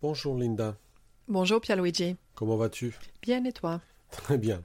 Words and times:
Bonjour 0.00 0.36
Linda. 0.36 0.76
Bonjour 1.26 1.60
Pierluigi. 1.60 2.14
Comment 2.36 2.56
vas-tu? 2.56 2.94
Bien 3.20 3.44
et 3.44 3.52
toi? 3.52 3.80
Très 4.12 4.38
bien. 4.38 4.62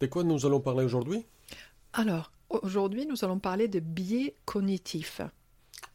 De 0.00 0.06
quoi 0.06 0.24
nous 0.24 0.46
allons 0.46 0.60
parler 0.60 0.84
aujourd'hui? 0.86 1.26
Alors, 1.92 2.32
aujourd'hui 2.48 3.04
nous 3.04 3.26
allons 3.26 3.38
parler 3.38 3.68
de 3.68 3.78
biais 3.78 4.34
cognitifs. 4.46 5.20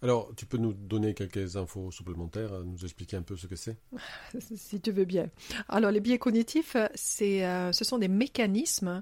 Alors, 0.04 0.32
tu 0.36 0.46
peux 0.46 0.58
nous 0.58 0.74
donner 0.74 1.16
quelques 1.16 1.56
infos 1.58 1.90
supplémentaires, 1.90 2.52
nous 2.64 2.84
expliquer 2.84 3.18
un 3.18 3.24
peu 3.24 3.36
ce 3.36 3.48
que 3.48 3.56
c'est? 3.56 3.78
Si 4.40 4.80
tu 4.80 4.92
veux 4.92 5.06
bien. 5.06 5.30
Alors, 5.68 5.90
les 5.90 6.00
biais 6.00 6.20
cognitifs, 6.20 6.78
c'est, 6.94 7.46
euh, 7.48 7.72
ce 7.72 7.84
sont 7.84 7.98
des 7.98 8.08
mécanismes 8.08 9.02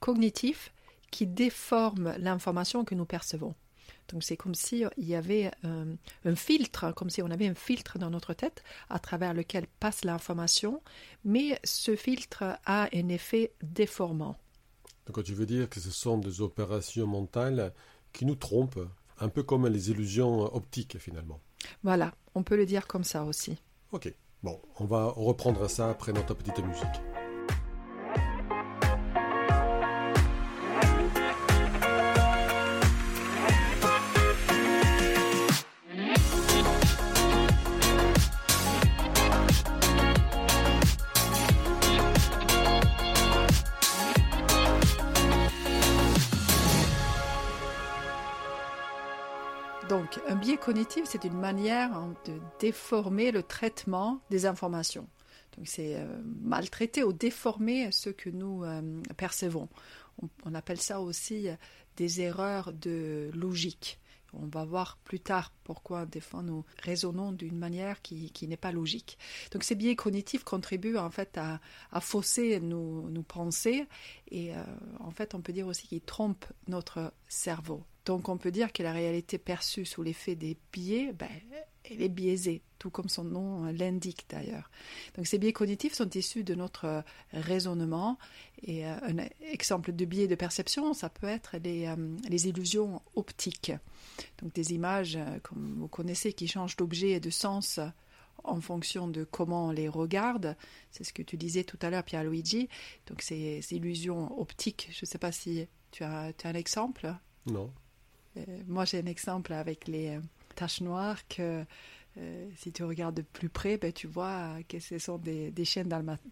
cognitifs 0.00 0.74
qui 1.10 1.26
déforment 1.26 2.16
l'information 2.18 2.84
que 2.84 2.94
nous 2.94 3.06
percevons. 3.06 3.54
Donc 4.12 4.24
c'est 4.24 4.36
comme 4.36 4.54
si 4.54 4.84
il 4.96 5.08
y 5.08 5.14
avait 5.14 5.50
euh, 5.64 5.94
un 6.24 6.34
filtre, 6.34 6.92
comme 6.94 7.10
si 7.10 7.22
on 7.22 7.30
avait 7.30 7.46
un 7.46 7.54
filtre 7.54 7.98
dans 7.98 8.10
notre 8.10 8.34
tête 8.34 8.62
à 8.88 8.98
travers 8.98 9.34
lequel 9.34 9.66
passe 9.78 10.04
l'information, 10.04 10.82
mais 11.24 11.58
ce 11.64 11.96
filtre 11.96 12.58
a 12.64 12.88
un 12.92 13.08
effet 13.08 13.52
déformant. 13.62 14.36
Donc 15.06 15.24
tu 15.24 15.34
veux 15.34 15.46
dire 15.46 15.68
que 15.68 15.80
ce 15.80 15.90
sont 15.90 16.18
des 16.18 16.40
opérations 16.40 17.06
mentales 17.06 17.72
qui 18.12 18.24
nous 18.24 18.36
trompent, 18.36 18.86
un 19.18 19.28
peu 19.28 19.42
comme 19.42 19.66
les 19.66 19.90
illusions 19.90 20.54
optiques 20.54 20.98
finalement. 20.98 21.40
Voilà, 21.82 22.14
on 22.34 22.42
peut 22.42 22.56
le 22.56 22.66
dire 22.66 22.86
comme 22.86 23.04
ça 23.04 23.24
aussi. 23.24 23.58
Ok, 23.92 24.12
bon, 24.42 24.60
on 24.78 24.84
va 24.84 25.06
reprendre 25.06 25.68
ça 25.68 25.90
après 25.90 26.12
notre 26.12 26.34
petite 26.34 26.58
musique. 26.64 27.09
C'est 51.04 51.24
une 51.24 51.38
manière 51.38 51.90
de 52.24 52.40
déformer 52.58 53.30
le 53.30 53.42
traitement 53.42 54.20
des 54.30 54.46
informations. 54.46 55.08
Donc, 55.56 55.68
c'est 55.68 55.96
euh, 55.96 56.06
maltraiter 56.42 57.04
ou 57.04 57.12
déformer 57.12 57.92
ce 57.92 58.10
que 58.10 58.30
nous 58.30 58.64
euh, 58.64 59.00
percevons. 59.16 59.68
On, 60.44 60.54
appelle 60.54 60.80
ça 60.80 61.00
aussi 61.00 61.48
euh, 61.48 61.54
des 61.96 62.20
erreurs 62.20 62.72
de 62.72 63.30
logique. 63.34 63.98
On 64.32 64.46
va 64.46 64.64
voir 64.64 64.96
plus 65.04 65.18
tard 65.18 65.52
pourquoi 65.64 66.06
des 66.06 66.20
fois 66.20 66.42
nous 66.42 66.64
raisonnons 66.82 67.32
d'une 67.32 67.58
manière 67.58 68.00
qui, 68.00 68.32
n'est 68.46 68.56
pas 68.56 68.70
logique. 68.70 69.18
Donc 69.50 69.64
ces 69.64 69.74
biais 69.74 69.96
cognitifs 69.96 70.44
contribuent 70.44 70.98
en 70.98 71.10
fait 71.10 71.36
à, 71.36 71.60
fausser 72.00 72.60
nos, 72.60 73.10
pensées 73.26 73.88
et 74.30 74.52
en 75.00 75.10
fait 75.10 75.34
on 75.34 75.40
peut 75.40 75.52
dire 75.52 75.66
aussi 75.66 75.88
qu'ils 75.88 76.00
trompent 76.00 76.46
notre 76.68 77.12
cerveau. 77.26 77.82
Donc 78.10 78.28
on 78.28 78.38
peut 78.38 78.50
dire 78.50 78.72
que 78.72 78.82
la 78.82 78.90
réalité 78.90 79.38
perçue 79.38 79.84
sous 79.84 80.02
l'effet 80.02 80.34
des 80.34 80.56
biais, 80.72 81.12
ben, 81.12 81.28
elle 81.88 82.02
est 82.02 82.08
biaisée, 82.08 82.60
tout 82.80 82.90
comme 82.90 83.08
son 83.08 83.22
nom 83.22 83.66
l'indique 83.66 84.26
d'ailleurs. 84.28 84.68
Donc 85.14 85.28
ces 85.28 85.38
biais 85.38 85.52
cognitifs 85.52 85.94
sont 85.94 86.10
issus 86.10 86.42
de 86.42 86.56
notre 86.56 87.04
raisonnement. 87.32 88.18
Et 88.64 88.84
euh, 88.84 88.96
un 89.02 89.18
exemple 89.52 89.92
de 89.92 90.04
biais 90.04 90.26
de 90.26 90.34
perception, 90.34 90.92
ça 90.92 91.08
peut 91.08 91.28
être 91.28 91.56
les, 91.62 91.86
euh, 91.86 92.16
les 92.28 92.48
illusions 92.48 93.00
optiques. 93.14 93.70
Donc 94.42 94.52
des 94.54 94.74
images, 94.74 95.14
euh, 95.14 95.38
comme 95.44 95.76
vous 95.78 95.86
connaissez, 95.86 96.32
qui 96.32 96.48
changent 96.48 96.76
d'objet 96.76 97.10
et 97.10 97.20
de 97.20 97.30
sens 97.30 97.78
en 98.42 98.60
fonction 98.60 99.06
de 99.06 99.22
comment 99.22 99.68
on 99.68 99.70
les 99.70 99.88
regarde. 99.88 100.56
C'est 100.90 101.04
ce 101.04 101.12
que 101.12 101.22
tu 101.22 101.36
disais 101.36 101.62
tout 101.62 101.78
à 101.80 101.90
l'heure, 101.90 102.02
Pierre-Luigi. 102.02 102.68
Donc 103.06 103.22
ces, 103.22 103.64
illusions 103.70 104.36
optiques, 104.40 104.88
je 104.90 104.98
ne 105.02 105.06
sais 105.06 105.18
pas 105.18 105.30
si 105.30 105.68
tu 105.92 106.02
as, 106.02 106.32
tu 106.32 106.48
as 106.48 106.50
un 106.50 106.54
exemple? 106.54 107.14
Non. 107.46 107.70
Euh, 108.36 108.62
moi, 108.66 108.84
j'ai 108.84 108.98
un 108.98 109.06
exemple 109.06 109.52
avec 109.52 109.88
les 109.88 110.16
euh, 110.16 110.20
taches 110.54 110.80
noires 110.80 111.26
que 111.28 111.64
euh, 112.18 112.48
si 112.56 112.72
tu 112.72 112.84
regardes 112.84 113.16
de 113.16 113.22
plus 113.22 113.48
près, 113.48 113.78
ben, 113.78 113.92
tu 113.92 114.06
vois 114.06 114.56
que 114.68 114.80
ce 114.80 114.98
sont 114.98 115.18
des, 115.18 115.50
des 115.50 115.64
chiens 115.64 115.84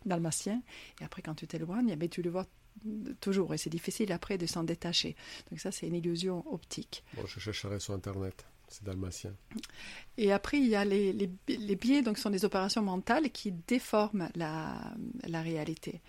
dalmatiens. 0.04 0.62
Et 1.00 1.04
après, 1.04 1.22
quand 1.22 1.34
tu 1.34 1.47
t'éloignes, 1.47 1.94
ben, 1.97 2.09
tu 2.09 2.22
le 2.22 2.31
vois 2.31 2.47
toujours. 3.20 3.54
Et 3.54 3.59
c'est 3.59 3.70
difficile 3.70 4.12
après 4.12 4.38
de 4.38 4.47
s'en 4.47 4.64
détacher. 4.64 5.16
Donc 5.50 5.60
ça, 5.60 5.72
c'est 5.72 5.86
une 5.86 5.94
illusion 5.94 6.44
optique. 6.53 7.04
Bon, 7.14 7.26
je 7.26 7.41
chercherai 7.41 7.81
sur 7.81 7.94
Internet. 7.94 8.44
C'est 8.70 8.84
dalmatien. 8.84 9.34
Et 10.19 10.30
après, 10.30 10.59
il 10.59 10.69
y 10.69 10.75
a 10.75 10.84
les, 10.84 11.15
les, 11.15 11.30
les 11.48 11.76
biais, 11.76 12.03
donc 12.03 12.19
sont 12.19 12.28
des 12.28 12.44
opérations 12.44 12.82
mentales 12.82 13.30
qui 13.30 13.50
déforment 13.50 14.28
la, 14.34 14.92
la 15.26 15.41
réalité. 15.41 16.03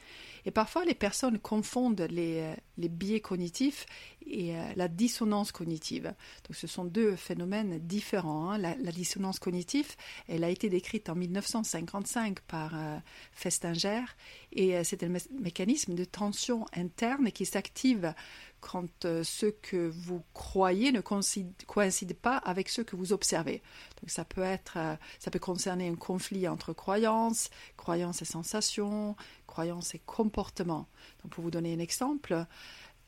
Et 0.44 0.51
parfois, 0.51 0.83
les 0.83 0.94
personnes 0.94 1.39
confondent 1.39 2.06
les, 2.09 2.53
les 2.77 2.89
biais 2.89 3.21
cognitifs 3.21 3.85
et 4.29 4.56
euh, 4.56 4.62
la 4.75 4.88
dissonance 4.88 5.51
cognitive. 5.51 6.13
Donc, 6.47 6.56
ce 6.56 6.67
sont 6.67 6.85
deux 6.85 7.16
phénomènes 7.16 7.79
différents. 7.79 8.51
Hein. 8.51 8.57
La, 8.57 8.75
dissonance 8.91 9.40
cognitive, 9.40 9.95
elle 10.28 10.44
a 10.44 10.50
été 10.50 10.69
décrite 10.69 11.09
en 11.09 11.16
1955 11.16 12.39
par 12.41 12.72
euh, 12.75 12.97
Festinger 13.31 14.03
et 14.51 14.75
euh, 14.75 14.81
c'est 14.84 15.03
un 15.03 15.13
mécanisme 15.39 15.95
de 15.95 16.06
tension 16.06 16.66
interne 16.75 17.31
qui 17.31 17.45
s'active 17.45 18.13
quand 18.62 19.06
ce 19.23 19.45
que 19.45 19.88
vous 19.88 20.22
croyez 20.34 20.91
ne 20.91 21.00
coïncide 21.00 22.13
pas 22.22 22.35
avec 22.38 22.68
ce 22.68 22.81
que 22.81 22.97
vous 22.97 23.13
observez. 23.13 23.62
Donc 24.01 24.09
ça 24.09 24.25
peut 24.25 24.44
être, 24.44 24.78
ça 25.18 25.31
peut 25.31 25.39
concerner 25.39 25.88
un 25.88 25.95
conflit 25.95 26.45
entre 26.45 26.73
croyances, 26.73 27.50
croyances 27.78 28.22
et 28.22 28.25
sensations, 28.25 29.16
croyances 29.47 29.95
et 29.95 30.00
comportements. 30.00 30.88
Donc 31.23 31.31
pour 31.31 31.44
vous 31.44 31.51
donner 31.51 31.73
un 31.73 31.79
exemple, 31.79 32.45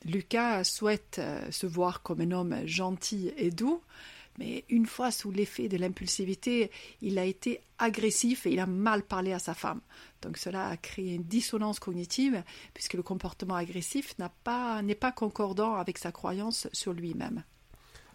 Lucas 0.04 0.64
souhaite 0.64 1.18
euh, 1.18 1.50
se 1.50 1.66
voir 1.66 2.02
comme 2.02 2.20
un 2.20 2.32
homme 2.32 2.66
gentil 2.66 3.32
et 3.36 3.50
doux, 3.50 3.82
mais 4.38 4.64
une 4.68 4.86
fois 4.86 5.10
sous 5.10 5.30
l'effet 5.30 5.68
de 5.68 5.76
l'impulsivité, 5.76 6.70
il 7.02 7.18
a 7.18 7.24
été 7.24 7.60
agressif 7.78 8.46
et 8.46 8.52
il 8.52 8.60
a 8.60 8.66
mal 8.66 9.02
parlé 9.02 9.32
à 9.32 9.38
sa 9.38 9.54
femme. 9.54 9.80
Donc 10.22 10.38
cela 10.38 10.68
a 10.68 10.76
créé 10.76 11.14
une 11.14 11.24
dissonance 11.24 11.78
cognitive 11.78 12.42
puisque 12.74 12.94
le 12.94 13.02
comportement 13.02 13.56
agressif 13.56 14.14
n'est 14.18 14.94
pas, 14.94 15.12
concordant 15.12 15.74
avec 15.74 15.98
sa 15.98 16.12
croyance 16.12 16.68
sur 16.72 16.92
lui-même. 16.92 17.42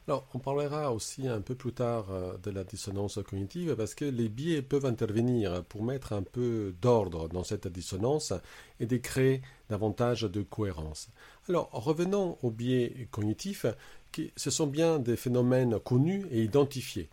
Alors, 0.07 0.25
on 0.33 0.39
parlera 0.39 0.93
aussi 0.93 1.27
un 1.27 1.41
peu 1.41 1.53
plus 1.53 1.73
tard 1.73 2.05
euh, 2.11 2.37
de 2.37 2.49
la 2.49 2.63
dissonance 2.63 3.19
cognitive 3.29 3.75
parce 3.75 3.93
que 3.93 4.05
les 4.05 4.29
biais 4.29 4.61
peuvent 4.61 4.85
intervenir 4.85 5.65
pour 5.65 5.83
mettre 5.83 6.13
un 6.13 6.23
peu 6.23 6.73
d'ordre 6.81 7.27
dans 7.27 7.43
cette 7.43 7.67
dissonance 7.67 8.31
et 8.79 8.85
de 8.85 8.95
créer 8.95 9.41
davantage 9.69 10.23
de 10.23 10.41
cohérence. 10.41 11.09
Alors, 11.49 11.69
revenons 11.71 12.37
aux 12.41 12.51
biais 12.51 13.07
cognitifs, 13.11 13.65
qui, 14.11 14.31
ce 14.35 14.49
sont 14.49 14.67
bien 14.67 14.99
des 14.99 15.15
phénomènes 15.15 15.79
connus 15.79 16.25
et 16.31 16.43
identifiés. 16.43 17.09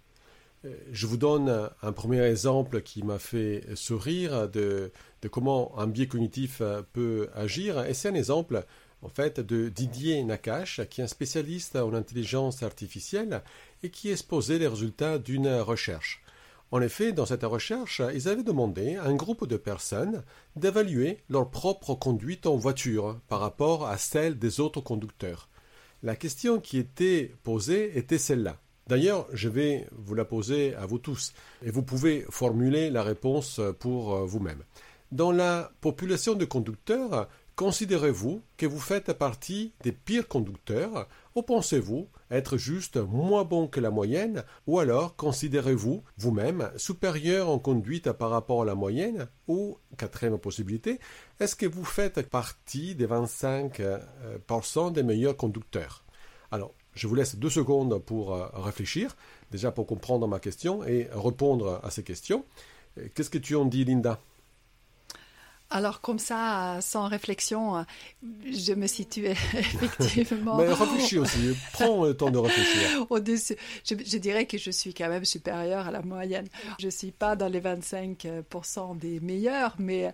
Euh, 0.65 0.75
je 0.92 1.06
vous 1.06 1.16
donne 1.16 1.70
un 1.82 1.92
premier 1.92 2.22
exemple 2.22 2.81
qui 2.82 3.03
m'a 3.03 3.19
fait 3.19 3.65
sourire 3.75 4.48
de, 4.48 4.92
de, 5.22 5.28
comment 5.28 5.78
un 5.78 5.87
biais 5.87 6.06
cognitif 6.06 6.62
peut 6.92 7.28
agir, 7.34 7.84
et 7.84 7.94
c'est 7.94 8.09
un 8.09 8.15
exemple 8.15 8.65
en 9.04 9.09
fait, 9.09 9.38
de 9.38 9.69
Didier 9.69 10.25
Nakache, 10.25 10.81
qui 10.88 11.00
est 11.00 11.04
un 11.04 11.09
spécialiste 11.09 11.76
en 11.76 11.92
intelligence 11.92 12.62
artificielle 12.62 13.42
et 13.82 13.91
qui 13.91 14.10
exposait 14.10 14.59
les 14.59 14.66
résultats 14.66 15.19
d'une 15.19 15.48
recherche. 15.48 16.24
En 16.71 16.81
effet, 16.81 17.13
dans 17.13 17.27
cette 17.27 17.45
recherche, 17.45 18.03
ils 18.15 18.29
avaient 18.29 18.43
demandé 18.43 18.97
à 18.97 19.05
un 19.05 19.15
groupe 19.15 19.47
de 19.47 19.57
personnes 19.57 20.25
d'évaluer 20.57 21.19
leur 21.29 21.51
propre 21.51 21.95
conduite 21.95 22.47
en 22.47 22.57
voiture 22.57 23.21
par 23.29 23.41
rapport 23.41 23.87
à 23.87 23.97
celle 23.97 24.39
des 24.39 24.61
autres 24.61 24.81
conducteurs. 24.81 25.49
La 26.03 26.17
question 26.17 26.61
qui 26.61 26.79
était 26.79 27.35
posée 27.43 27.97
était 27.97 28.19
celle-là. 28.19 28.59
D'ailleurs, 28.87 29.27
je 29.33 29.49
vais 29.49 29.87
vous 29.93 30.15
la 30.15 30.25
poser 30.25 30.75
à 30.75 30.85
vous 30.85 30.99
tous, 30.99 31.33
et 31.63 31.71
vous 31.71 31.83
pouvez 31.83 32.27
formuler 32.29 32.91
la 32.91 33.03
réponse 33.03 33.61
pour 33.79 34.27
vous-même. 34.27 34.63
Dans 35.13 35.33
la 35.33 35.71
population 35.81 36.34
de 36.34 36.45
conducteurs, 36.45 37.28
Considérez-vous 37.56 38.42
que 38.56 38.66
vous 38.66 38.80
faites 38.80 39.12
partie 39.12 39.74
des 39.84 39.92
pires 39.92 40.27
conducteurs 40.27 41.09
ou 41.36 41.42
pensez-vous 41.42 42.09
être 42.33 42.56
juste 42.56 42.97
moins 42.97 43.45
bon 43.45 43.68
que 43.68 43.78
la 43.78 43.92
moyenne 43.92 44.42
ou 44.66 44.80
alors 44.80 45.15
considérez-vous 45.15 46.03
vous-même 46.18 46.72
supérieur 46.77 47.48
en 47.48 47.60
conduite 47.60 48.10
par 48.10 48.30
rapport 48.30 48.62
à 48.62 48.65
la 48.65 48.74
moyenne 48.74 49.28
ou, 49.47 49.78
quatrième 49.97 50.36
possibilité, 50.36 50.98
est-ce 51.39 51.54
que 51.54 51.66
vous 51.66 51.84
faites 51.84 52.28
partie 52.28 52.97
des 52.97 53.06
25% 53.06 53.78
euh, 53.80 54.91
des 54.91 55.04
meilleurs 55.04 55.36
conducteurs? 55.36 56.03
Alors, 56.50 56.74
je 56.95 57.07
vous 57.07 57.15
laisse 57.15 57.36
deux 57.36 57.50
secondes 57.50 58.00
pour 58.00 58.34
euh, 58.34 58.48
réfléchir, 58.54 59.15
déjà 59.53 59.71
pour 59.71 59.86
comprendre 59.86 60.27
ma 60.27 60.41
question 60.41 60.83
et 60.83 61.09
répondre 61.12 61.80
à 61.84 61.91
ces 61.92 62.03
questions. 62.03 62.45
Qu'est-ce 63.15 63.30
que 63.30 63.39
tu 63.39 63.54
en 63.54 63.65
dis, 63.65 63.84
Linda? 63.84 64.21
Alors 65.71 66.01
comme 66.01 66.19
ça, 66.19 66.78
sans 66.81 67.09
réflexion, 67.09 67.84
je 68.22 68.75
me 68.75 68.87
situe 68.87 69.27
effectivement. 69.55 70.57
Mais 70.57 70.72
réfléchis 70.72 71.19
aussi, 71.19 71.57
prends 71.72 72.05
le 72.05 72.15
temps 72.15 72.31
de 72.31 72.39
réfléchir. 72.39 73.07
Je, 73.84 73.95
je, 74.05 74.19
dirais 74.19 74.47
que 74.47 74.59
je 74.59 74.71
suis 74.71 74.95
quand 74.95 75.09
même 75.09 75.25
supérieure 75.25 75.89
à 75.89 75.91
la 75.91 76.03
moyenne. 76.03 76.47
Je 76.78 76.87
ne 76.87 76.91
suis 76.91 77.11
pas 77.11 77.37
dans 77.37 77.49
les 77.49 77.61
25% 77.61 78.99
des 78.99 79.21
meilleurs, 79.21 79.75
mais 79.78 80.13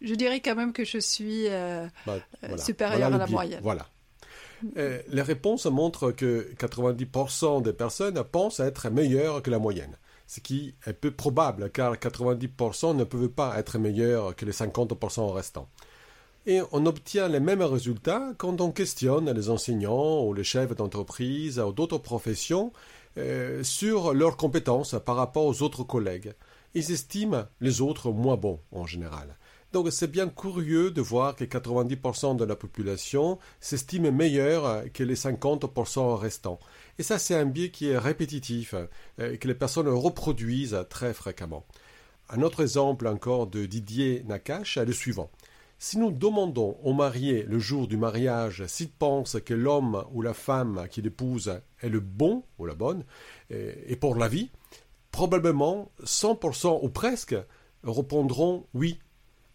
je 0.00 0.14
dirais 0.14 0.40
quand 0.40 0.54
même 0.54 0.72
que 0.72 0.84
je 0.84 0.98
suis 0.98 1.46
euh, 1.48 1.86
bah, 2.06 2.18
supérieure 2.56 3.14
à 3.14 3.18
la 3.18 3.26
moyenne. 3.26 3.60
Voilà. 3.62 3.86
Euh, 4.76 5.00
les 5.08 5.22
réponses 5.22 5.66
montrent 5.66 6.12
que 6.12 6.52
90% 6.58 7.62
des 7.62 7.72
personnes 7.72 8.22
pensent 8.24 8.60
être 8.60 8.88
meilleures 8.90 9.42
que 9.42 9.50
la 9.50 9.58
moyenne 9.58 9.96
ce 10.26 10.40
qui 10.40 10.74
est 10.86 10.92
peu 10.92 11.10
probable 11.10 11.70
car 11.70 11.94
90% 11.94 12.96
ne 12.96 13.04
peuvent 13.04 13.28
pas 13.28 13.58
être 13.58 13.78
meilleurs 13.78 14.34
que 14.34 14.44
les 14.44 14.52
50% 14.52 15.32
restants. 15.32 15.68
Et 16.46 16.60
on 16.70 16.86
obtient 16.86 17.28
les 17.28 17.40
mêmes 17.40 17.62
résultats 17.62 18.32
quand 18.38 18.60
on 18.60 18.70
questionne 18.70 19.30
les 19.30 19.50
enseignants 19.50 20.22
ou 20.24 20.32
les 20.32 20.44
chefs 20.44 20.76
d'entreprise 20.76 21.58
ou 21.58 21.72
d'autres 21.72 21.98
professions 21.98 22.72
euh, 23.18 23.64
sur 23.64 24.14
leurs 24.14 24.36
compétences 24.36 24.94
par 25.04 25.16
rapport 25.16 25.44
aux 25.44 25.62
autres 25.62 25.82
collègues. 25.82 26.34
Ils 26.74 26.92
estiment 26.92 27.44
les 27.60 27.80
autres 27.80 28.12
moins 28.12 28.36
bons 28.36 28.60
en 28.70 28.86
général. 28.86 29.36
Donc 29.72 29.88
c'est 29.90 30.10
bien 30.10 30.28
curieux 30.28 30.90
de 30.90 31.00
voir 31.00 31.34
que 31.34 31.44
90% 31.44 32.36
de 32.36 32.44
la 32.44 32.56
population 32.56 33.38
s'estime 33.60 34.10
meilleure 34.10 34.84
que 34.92 35.02
les 35.02 35.16
50% 35.16 36.14
restants. 36.14 36.60
Et 36.98 37.02
ça, 37.02 37.18
c'est 37.18 37.34
un 37.34 37.44
biais 37.44 37.70
qui 37.70 37.88
est 37.88 37.98
répétitif, 37.98 38.74
euh, 39.18 39.36
que 39.36 39.48
les 39.48 39.54
personnes 39.54 39.88
reproduisent 39.88 40.78
très 40.88 41.12
fréquemment. 41.12 41.66
Un 42.30 42.42
autre 42.42 42.62
exemple 42.62 43.06
encore 43.06 43.46
de 43.46 43.66
Didier 43.66 44.24
Nakache 44.26 44.78
est 44.78 44.84
le 44.84 44.92
suivant. 44.92 45.30
Si 45.78 45.98
nous 45.98 46.10
demandons 46.10 46.78
au 46.82 46.94
marié 46.94 47.42
le 47.42 47.58
jour 47.58 47.86
du 47.86 47.98
mariage 47.98 48.64
s'il 48.66 48.88
pense 48.88 49.38
que 49.44 49.52
l'homme 49.52 50.04
ou 50.12 50.22
la 50.22 50.32
femme 50.32 50.86
qu'il 50.90 51.06
épouse 51.06 51.60
est 51.82 51.90
le 51.90 52.00
bon 52.00 52.44
ou 52.58 52.64
la 52.64 52.74
bonne, 52.74 53.04
et 53.50 53.94
pour 53.96 54.16
la 54.16 54.26
vie, 54.26 54.50
probablement 55.12 55.92
100% 56.02 56.80
ou 56.82 56.88
presque 56.88 57.36
répondront 57.84 58.66
oui 58.72 58.98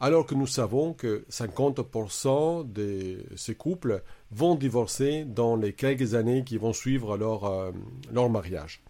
alors 0.01 0.25
que 0.25 0.33
nous 0.33 0.47
savons 0.47 0.93
que 0.93 1.25
50% 1.29 2.69
de 2.69 3.23
ces 3.35 3.53
couples 3.53 4.03
vont 4.31 4.55
divorcer 4.55 5.25
dans 5.25 5.55
les 5.55 5.73
quelques 5.73 6.15
années 6.15 6.43
qui 6.43 6.57
vont 6.57 6.73
suivre 6.73 7.17
leur, 7.17 7.45
euh, 7.45 7.71
leur 8.11 8.27
mariage. 8.29 8.81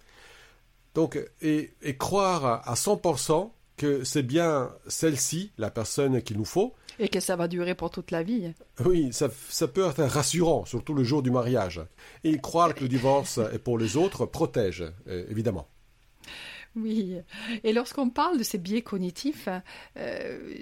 Donc, 0.96 1.20
et, 1.42 1.74
croire 1.98 2.62
à 2.66 2.76
100% 2.76 3.52
que 3.76 4.06
c'est 4.06 4.24
bien 4.24 4.72
celle-ci, 4.88 5.52
la 5.58 5.70
personne 5.70 6.22
qu'il 6.22 6.38
nous 6.38 6.46
faut. 6.46 6.74
Et 6.98 7.10
que 7.10 7.20
ça 7.20 7.36
va 7.36 7.50
durer 7.50 7.76
pour 7.76 7.90
toute 7.90 8.12
la 8.12 8.24
vie. 8.24 8.54
Oui, 8.86 9.10
ça, 9.12 9.28
ça 9.50 9.68
peut 9.68 9.86
être 9.86 10.04
rassurant, 10.04 10.66
surtout 10.66 10.94
le 10.94 11.04
jour 11.04 11.22
du 11.22 11.32
mariage. 11.32 11.82
Et 12.24 12.38
croire 12.38 12.74
que 12.74 12.82
le 12.82 12.90
divorce 12.90 13.38
est 13.38 13.60
pour 13.60 13.78
les 13.78 13.98
autres 13.98 14.26
protège, 14.26 14.86
euh, 15.08 15.26
évidemment. 15.30 15.68
Oui, 16.76 17.16
et 17.64 17.74
lorsqu'on 17.74 18.10
parle 18.10 18.38
de 18.38 18.44
ces 18.44 18.58
biais 18.58 18.82
cognitifs, 18.82 19.50
euh, 19.98 20.54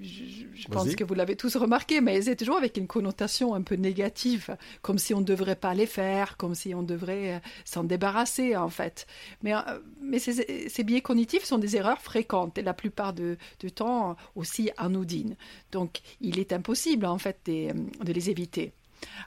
je, 0.00 0.68
pense 0.68 0.94
que 0.94 1.02
vous 1.02 1.14
l'avez 1.14 1.34
tous 1.34 1.56
remarqué, 1.56 2.00
mais 2.00 2.22
c'est 2.22 2.36
toujours 2.36 2.56
avec 2.56 2.76
une 2.76 2.86
connotation 2.86 3.54
un 3.54 3.62
peu 3.62 3.74
négative, 3.74 4.56
comme 4.80 4.98
si 4.98 5.12
on 5.12 5.20
ne 5.20 5.24
devrait 5.24 5.56
pas 5.56 5.74
les 5.74 5.86
faire, 5.86 6.36
comme 6.36 6.54
si 6.54 6.72
on 6.72 6.84
devrait 6.84 7.34
euh, 7.34 7.38
s'en 7.64 7.82
débarrasser 7.82 8.56
en 8.56 8.68
fait. 8.68 9.08
Mais, 9.42 9.54
euh, 9.54 9.80
mais 10.00 10.20
ces, 10.20 10.84
biais 10.84 11.00
cognitifs 11.00 11.44
sont 11.44 11.58
des 11.58 11.76
erreurs 11.76 12.00
fréquentes 12.00 12.56
et 12.56 12.62
la 12.62 12.74
plupart 12.74 13.12
du 13.12 13.36
temps 13.74 14.16
aussi 14.36 14.70
anodines. 14.76 15.36
Donc 15.72 16.00
il 16.20 16.38
est 16.38 16.52
impossible 16.52 17.06
en 17.06 17.18
fait 17.18 17.40
de 17.46 18.12
les 18.12 18.30
éviter. 18.30 18.72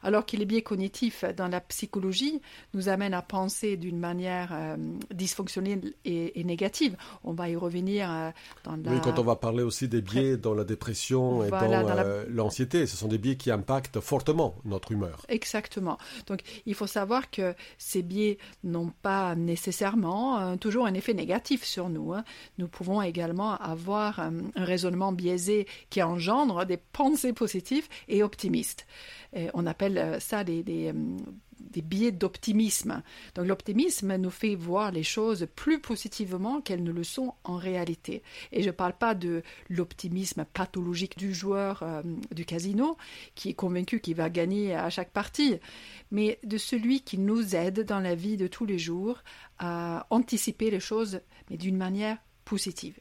Alors 0.01 0.25
que 0.25 0.37
les 0.37 0.45
biais 0.45 0.61
cognitifs 0.61 1.25
dans 1.37 1.47
la 1.47 1.61
psychologie 1.61 2.41
nous 2.73 2.89
amènent 2.89 3.13
à 3.13 3.21
penser 3.21 3.77
d'une 3.77 3.99
manière 3.99 4.49
euh, 4.51 4.75
dysfonctionnelle 5.13 5.93
et, 6.05 6.43
négative. 6.43 6.95
On 7.23 7.33
va 7.33 7.49
y 7.49 7.55
revenir 7.55 8.11
euh, 8.11 8.31
dans 8.63 8.75
la... 8.75 8.91
Oui, 8.91 8.99
quand 9.03 9.19
on 9.19 9.23
va 9.23 9.35
parler 9.35 9.63
aussi 9.63 9.87
des 9.87 10.01
biais 10.01 10.37
dans 10.37 10.53
la 10.53 10.63
dépression 10.63 11.43
et 11.43 11.49
dans, 11.49 11.59
euh, 11.61 12.25
l'anxiété, 12.29 12.85
ce 12.85 12.97
sont 12.97 13.07
des 13.07 13.17
biais 13.17 13.37
qui 13.37 13.51
impactent 13.51 13.99
fortement 13.99 14.55
notre 14.65 14.91
humeur. 14.91 15.25
Exactement. 15.29 15.97
Donc 16.27 16.41
il 16.65 16.75
faut 16.75 16.87
savoir 16.87 17.29
que 17.29 17.55
ces 17.77 18.01
biais 18.01 18.37
n'ont 18.63 18.91
pas 19.01 19.35
nécessairement 19.35 20.57
toujours 20.57 20.85
un 20.85 20.93
effet 20.93 21.13
négatif 21.13 21.63
sur 21.63 21.89
nous. 21.89 22.13
Hein. 22.13 22.23
Nous 22.57 22.67
pouvons 22.67 23.01
également 23.01 23.55
avoir 23.55 24.19
un 24.19 24.33
raisonnement 24.55 25.11
biaisé 25.11 25.67
qui 25.89 26.01
engendre 26.01 26.65
des 26.65 26.77
pensées 26.77 27.33
positives 27.33 27.87
et 28.07 28.23
optimistes. 28.23 28.85
Euh, 29.35 29.49
on 29.53 29.65
appelle 29.65 29.97
euh, 29.97 30.19
ça 30.19 30.41
euh, 30.41 30.43
des, 30.63 31.81
biais 31.81 32.11
d'optimisme. 32.11 33.01
Donc 33.35 33.47
l'optimisme 33.47 34.15
nous 34.17 34.29
fait 34.29 34.55
voir 34.55 34.91
les 34.91 35.03
choses 35.03 35.47
plus 35.55 35.79
positivement 35.79 36.61
qu'elles 36.61 36.83
ne 36.83 36.91
le 36.91 37.03
sont 37.03 37.33
en 37.43 37.55
réalité. 37.55 38.21
Et 38.51 38.61
je 38.61 38.67
ne 38.67 38.71
parle 38.71 38.93
pas 38.93 39.15
de 39.15 39.41
l'optimisme 39.69 40.45
pathologique 40.53 41.17
du 41.17 41.33
joueur 41.33 41.83
du 42.31 42.45
casino 42.45 42.97
qui 43.33 43.49
est 43.49 43.53
convaincu 43.53 44.01
qu'il 44.01 44.15
va 44.15 44.29
gagner 44.29 44.75
à 44.75 44.89
chaque 44.89 45.11
partie, 45.11 45.57
mais 46.11 46.39
de 46.43 46.57
celui 46.57 47.01
qui 47.01 47.17
nous 47.17 47.55
aide 47.55 47.85
dans 47.85 47.99
la 47.99 48.13
vie 48.13 48.37
de 48.37 48.47
tous 48.47 48.65
les 48.65 48.77
jours 48.77 49.23
à 49.57 50.05
anticiper 50.11 50.69
les 50.69 50.79
choses, 50.79 51.21
mais 51.49 51.57
d'une 51.57 51.77
manière 51.77 52.17
positive 52.45 52.99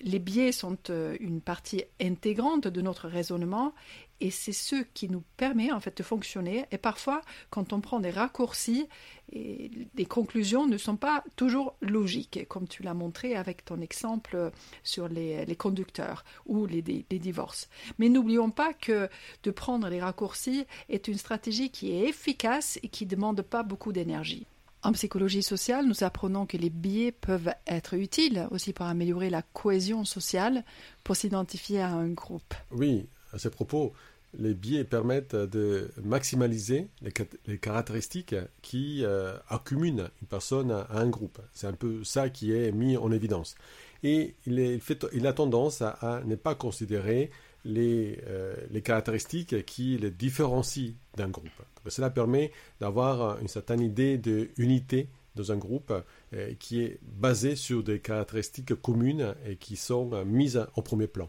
les 0.00 0.18
biais 0.18 0.52
sont 0.52 0.78
euh, 0.90 1.16
une 1.20 1.40
partie 1.40 1.84
intégrante 2.00 2.68
de 2.68 2.80
notre 2.80 3.08
raisonnement 3.08 3.74
et 4.20 4.30
c'est 4.30 4.52
ce 4.52 4.76
qui 4.94 5.08
nous 5.08 5.22
permet 5.36 5.72
en 5.72 5.80
fait 5.80 5.96
de 5.96 6.02
fonctionner. 6.02 6.66
Et 6.70 6.78
parfois, 6.78 7.22
quand 7.50 7.72
on 7.72 7.80
prend 7.80 8.00
des 8.00 8.10
raccourcis, 8.10 8.88
et 9.32 9.70
les 9.94 10.06
conclusions 10.06 10.66
ne 10.66 10.78
sont 10.78 10.96
pas 10.96 11.22
toujours 11.36 11.74
logiques, 11.80 12.46
comme 12.48 12.66
tu 12.66 12.82
l'as 12.82 12.94
montré 12.94 13.34
avec 13.34 13.64
ton 13.64 13.80
exemple 13.80 14.50
sur 14.82 15.08
les, 15.08 15.44
conducteurs 15.56 16.24
ou 16.46 16.66
les, 16.66 16.82
les 16.82 17.18
divorces. 17.18 17.68
Mais 17.98 18.08
n'oublions 18.08 18.50
pas 18.50 18.72
que 18.72 19.08
de 19.42 19.50
prendre 19.50 19.88
les 19.88 20.00
raccourcis 20.00 20.64
est 20.88 21.08
une 21.08 21.18
stratégie 21.18 21.70
qui 21.70 21.92
est 21.92 22.08
efficace 22.08 22.78
et 22.82 22.88
qui 22.88 23.04
ne 23.04 23.10
demande 23.10 23.42
pas 23.42 23.62
beaucoup 23.62 23.92
d'énergie. 23.92 24.46
En 24.82 24.92
psychologie 24.92 25.42
sociale, 25.42 25.86
nous 25.86 26.04
apprenons 26.04 26.46
que 26.46 26.56
les 26.56 26.70
biais 26.70 27.10
peuvent 27.10 27.52
être 27.66 27.94
utiles 27.94 28.46
aussi 28.52 28.72
pour 28.72 28.86
améliorer 28.86 29.28
la 29.28 29.42
cohésion 29.42 30.04
sociale, 30.04 30.64
pour 31.02 31.16
s'identifier 31.16 31.80
à 31.80 31.88
un 31.88 32.08
groupe. 32.08 32.54
Oui, 32.70 33.08
à 33.32 33.38
ce 33.38 33.48
propos, 33.48 33.92
les 34.36 34.54
biais 34.54 34.84
permettent 34.84 35.36
de 35.36 35.90
maximaliser 36.02 36.88
les, 37.46 37.58
caractéristiques 37.58 38.34
qui 38.62 39.04
euh, 39.04 39.36
accumulent 39.48 40.10
une 40.20 40.28
personne 40.28 40.70
à, 40.70 40.86
un 40.90 41.08
groupe. 41.08 41.38
C'est 41.52 41.66
un 41.66 41.72
peu 41.72 42.04
ça 42.04 42.28
qui 42.28 42.52
est 42.52 42.72
mis 42.72 42.96
en 42.96 43.10
évidence. 43.10 43.54
Et 44.02 44.34
il, 44.46 45.26
a 45.26 45.32
tendance 45.32 45.82
à, 45.82 46.22
ne 46.24 46.36
pas 46.36 46.54
considérer 46.54 47.30
les, 47.64 48.20
euh, 48.28 48.54
les 48.70 48.82
caractéristiques 48.82 49.64
qui 49.64 49.98
les 49.98 50.10
différencient 50.10 50.92
d'un 51.16 51.28
groupe. 51.28 51.48
cela 51.88 52.10
permet 52.10 52.52
d'avoir 52.80 53.40
une 53.40 53.48
certaine 53.48 53.80
idée 53.80 54.16
d'unité 54.18 55.08
dans 55.34 55.50
un 55.52 55.56
groupe 55.56 55.92
euh, 56.32 56.54
qui 56.60 56.82
est 56.82 57.00
basée 57.02 57.56
sur 57.56 57.82
des 57.82 57.98
caractéristiques 57.98 58.74
communes 58.80 59.34
et 59.46 59.56
qui 59.56 59.76
sont 59.76 60.24
mises 60.24 60.64
au 60.76 60.82
premier 60.82 61.08
plan. 61.08 61.28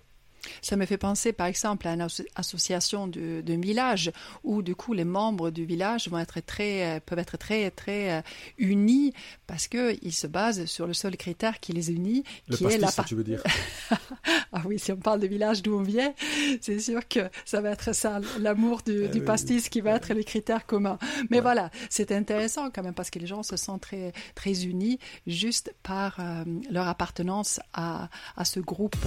Ça 0.61 0.75
me 0.75 0.85
fait 0.85 0.97
penser, 0.97 1.33
par 1.33 1.47
exemple, 1.47 1.87
à 1.87 1.93
une 1.93 2.07
association 2.35 3.07
d'un 3.07 3.59
village 3.59 4.11
où, 4.43 4.61
du 4.61 4.75
coup, 4.75 4.93
les 4.93 5.05
membres 5.05 5.49
du 5.49 5.65
village 5.65 6.07
vont 6.09 6.19
être 6.19 6.39
très, 6.41 6.97
euh, 6.97 6.99
peuvent 7.05 7.19
être 7.19 7.37
très, 7.37 7.71
très 7.71 8.19
euh, 8.19 8.21
unis 8.57 9.13
parce 9.47 9.67
qu'ils 9.67 10.13
se 10.13 10.27
basent 10.27 10.65
sur 10.65 10.87
le 10.87 10.93
seul 10.93 11.17
critère 11.17 11.59
qui 11.59 11.73
les 11.73 11.91
unit, 11.91 12.23
le 12.47 12.57
qui 12.57 12.63
pastis, 12.63 12.83
est 12.83 12.97
la. 12.97 13.03
tu 13.03 13.15
veux 13.15 13.23
dire 13.23 13.43
Ah 14.51 14.61
oui, 14.65 14.79
si 14.79 14.91
on 14.91 14.97
parle 14.97 15.19
de 15.19 15.27
village 15.27 15.61
d'où 15.61 15.77
on 15.77 15.83
vient, 15.83 16.13
c'est 16.61 16.79
sûr 16.79 17.07
que 17.07 17.29
ça 17.45 17.61
va 17.61 17.71
être 17.71 17.93
ça, 17.93 18.19
l'amour 18.39 18.81
du, 18.85 19.05
ah 19.05 19.19
pastis 19.25 19.69
qui 19.69 19.81
va 19.81 19.91
être 19.91 20.13
le 20.13 20.23
critère 20.23 20.65
commun. 20.65 20.97
Mais 21.29 21.39
voilà, 21.39 21.69
c'est 21.89 22.11
intéressant 22.11 22.69
quand 22.71 22.83
même 22.83 22.93
parce 22.93 23.09
que 23.09 23.19
les 23.19 23.27
gens 23.27 23.43
se 23.43 23.57
sentent 23.57 23.81
très, 23.81 24.13
très 24.35 24.65
unis 24.65 24.99
juste 25.27 25.73
par 25.83 26.17
euh, 26.19 26.43
leur 26.69 26.87
appartenance 26.87 27.59
à, 27.73 28.09
à 28.35 28.45
ce 28.45 28.59
groupe. 28.59 28.97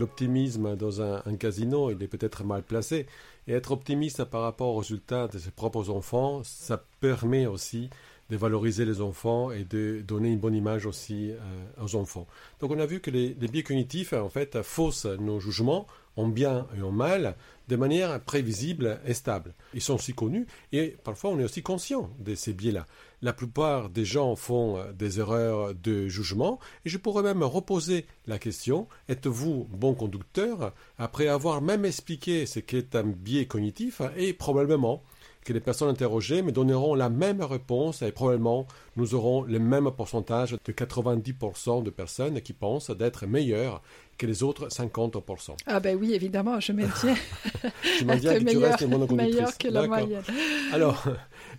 L'optimisme 0.00 0.76
dans 0.76 1.02
un, 1.02 1.36
casino, 1.38 1.90
il 1.90 2.02
est 2.02 2.08
peut-être 2.08 2.42
mal 2.42 2.62
placé. 2.62 3.06
Et 3.46 3.52
être 3.52 3.70
optimiste 3.70 4.24
par 4.24 4.40
rapport 4.42 4.74
aux 4.74 4.78
résultats 4.78 5.28
de 5.28 5.38
ses 5.38 5.50
propres 5.50 5.90
enfants, 5.90 6.40
ça 6.42 6.82
permet 7.00 7.46
aussi 7.46 7.90
de 8.30 8.36
valoriser 8.36 8.86
les 8.86 9.02
enfants 9.02 9.50
et 9.50 9.64
de 9.64 10.02
donner 10.06 10.30
une 10.30 10.38
bonne 10.38 10.54
image 10.54 10.86
aussi 10.86 11.32
euh, 11.32 11.36
aux 11.82 11.96
enfants. 11.96 12.26
Donc 12.60 12.70
on 12.70 12.78
a 12.78 12.86
vu 12.86 13.00
que 13.00 13.10
les, 13.10 13.36
les, 13.38 13.48
biais 13.48 13.62
cognitifs, 13.62 14.14
en 14.14 14.30
fait, 14.30 14.62
faussent 14.62 15.04
nos 15.04 15.38
jugements 15.38 15.86
en 16.20 16.28
bien 16.28 16.66
et 16.76 16.82
en 16.82 16.92
mal 16.92 17.36
de 17.68 17.76
manière 17.76 18.20
prévisible 18.20 19.00
et 19.06 19.14
stable. 19.14 19.54
Ils 19.74 19.80
sont 19.80 19.94
aussi 19.94 20.12
connus 20.12 20.46
et 20.72 20.96
parfois 21.04 21.30
on 21.30 21.38
est 21.38 21.44
aussi 21.44 21.62
conscient 21.62 22.10
de 22.18 22.34
ces 22.34 22.52
biais-là. 22.52 22.86
La 23.22 23.32
plupart 23.32 23.90
des 23.90 24.04
gens 24.04 24.34
font 24.34 24.76
euh, 24.76 24.92
des 24.92 25.20
erreurs 25.20 25.74
de 25.74 26.08
jugement 26.08 26.58
et 26.84 26.88
je 26.88 26.98
pourrais 26.98 27.22
même 27.22 27.44
reposer 27.44 28.06
la 28.26 28.38
question 28.38 28.88
êtes-vous 29.08 29.68
bon 29.70 29.94
conducteur 29.94 30.72
après 30.98 31.28
avoir 31.28 31.62
même 31.62 31.84
expliqué 31.84 32.44
ce 32.46 32.58
qu'est 32.58 32.96
un 32.96 33.04
biais 33.04 33.46
cognitif 33.46 34.02
et 34.16 34.32
probablement 34.32 35.02
que 35.44 35.52
les 35.52 35.60
personnes 35.60 35.88
interrogées 35.88 36.42
me 36.42 36.52
donneront 36.52 36.94
la 36.94 37.08
même 37.08 37.40
réponse 37.42 38.02
et 38.02 38.12
probablement 38.12 38.66
nous 38.96 39.14
aurons 39.14 39.42
le 39.42 39.58
même 39.58 39.90
pourcentage 39.90 40.56
de 40.64 40.72
90% 40.72 41.82
de 41.82 41.90
personnes 41.90 42.40
qui 42.40 42.52
pensent 42.52 42.90
d'être 42.90 43.26
meilleures 43.26 43.82
que 44.20 44.26
les 44.26 44.42
autres 44.42 44.68
50%. 44.68 45.56
Ah 45.64 45.80
ben 45.80 45.96
oui, 45.98 46.12
évidemment, 46.12 46.60
je 46.60 46.72
maintiens. 46.72 47.14
tu 47.98 48.04
maintiens 48.04 48.38
que 48.38 48.44
meilleur, 48.44 48.76
tu 48.76 48.84
restes 48.84 49.12
meilleur 49.12 49.56
que 49.56 49.68
la 49.68 49.86
moyenne. 49.86 50.22
Alors, 50.74 51.06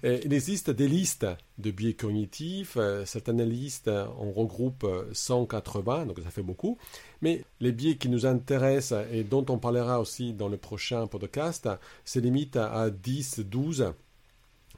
euh, 0.04 0.20
il 0.24 0.32
existe 0.32 0.70
des 0.70 0.88
listes 0.88 1.26
de 1.58 1.72
biais 1.72 1.96
cognitifs. 1.96 2.78
Euh, 2.78 3.04
certaines 3.06 3.42
listes, 3.42 3.90
on 4.20 4.32
regroupe 4.32 4.86
180, 5.12 6.06
donc 6.06 6.20
ça 6.24 6.30
fait 6.30 6.44
beaucoup. 6.44 6.78
Mais 7.24 7.44
les 7.62 7.72
biais 7.72 7.96
qui 7.96 8.10
nous 8.10 8.28
intéressent 8.28 9.08
et 9.12 9.24
dont 9.24 9.46
on 9.50 9.58
parlera 9.58 10.00
aussi 10.00 10.34
dans 10.34 10.48
le 10.48 10.58
prochain 10.58 11.08
podcast 11.08 11.68
se 12.06 12.20
limitent 12.20 12.58
à 12.58 12.92
10, 12.92 13.40
12 13.40 13.92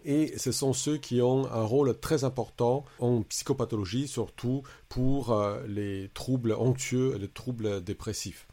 et 0.06 0.38
ce 0.38 0.52
sont 0.52 0.74
ceux 0.74 0.98
qui 0.98 1.22
ont 1.22 1.52
un 1.52 1.64
rôle 1.64 1.98
très 2.00 2.24
important 2.24 2.86
en 3.00 3.22
psychopathologie, 3.24 4.08
surtout 4.08 4.64
pour 4.90 5.32
euh, 5.32 5.62
les 5.68 6.10
troubles 6.14 6.54
anxieux 6.54 7.14
et 7.16 7.20
les 7.20 7.28
troubles 7.28 7.84
dépressifs. 7.84 8.48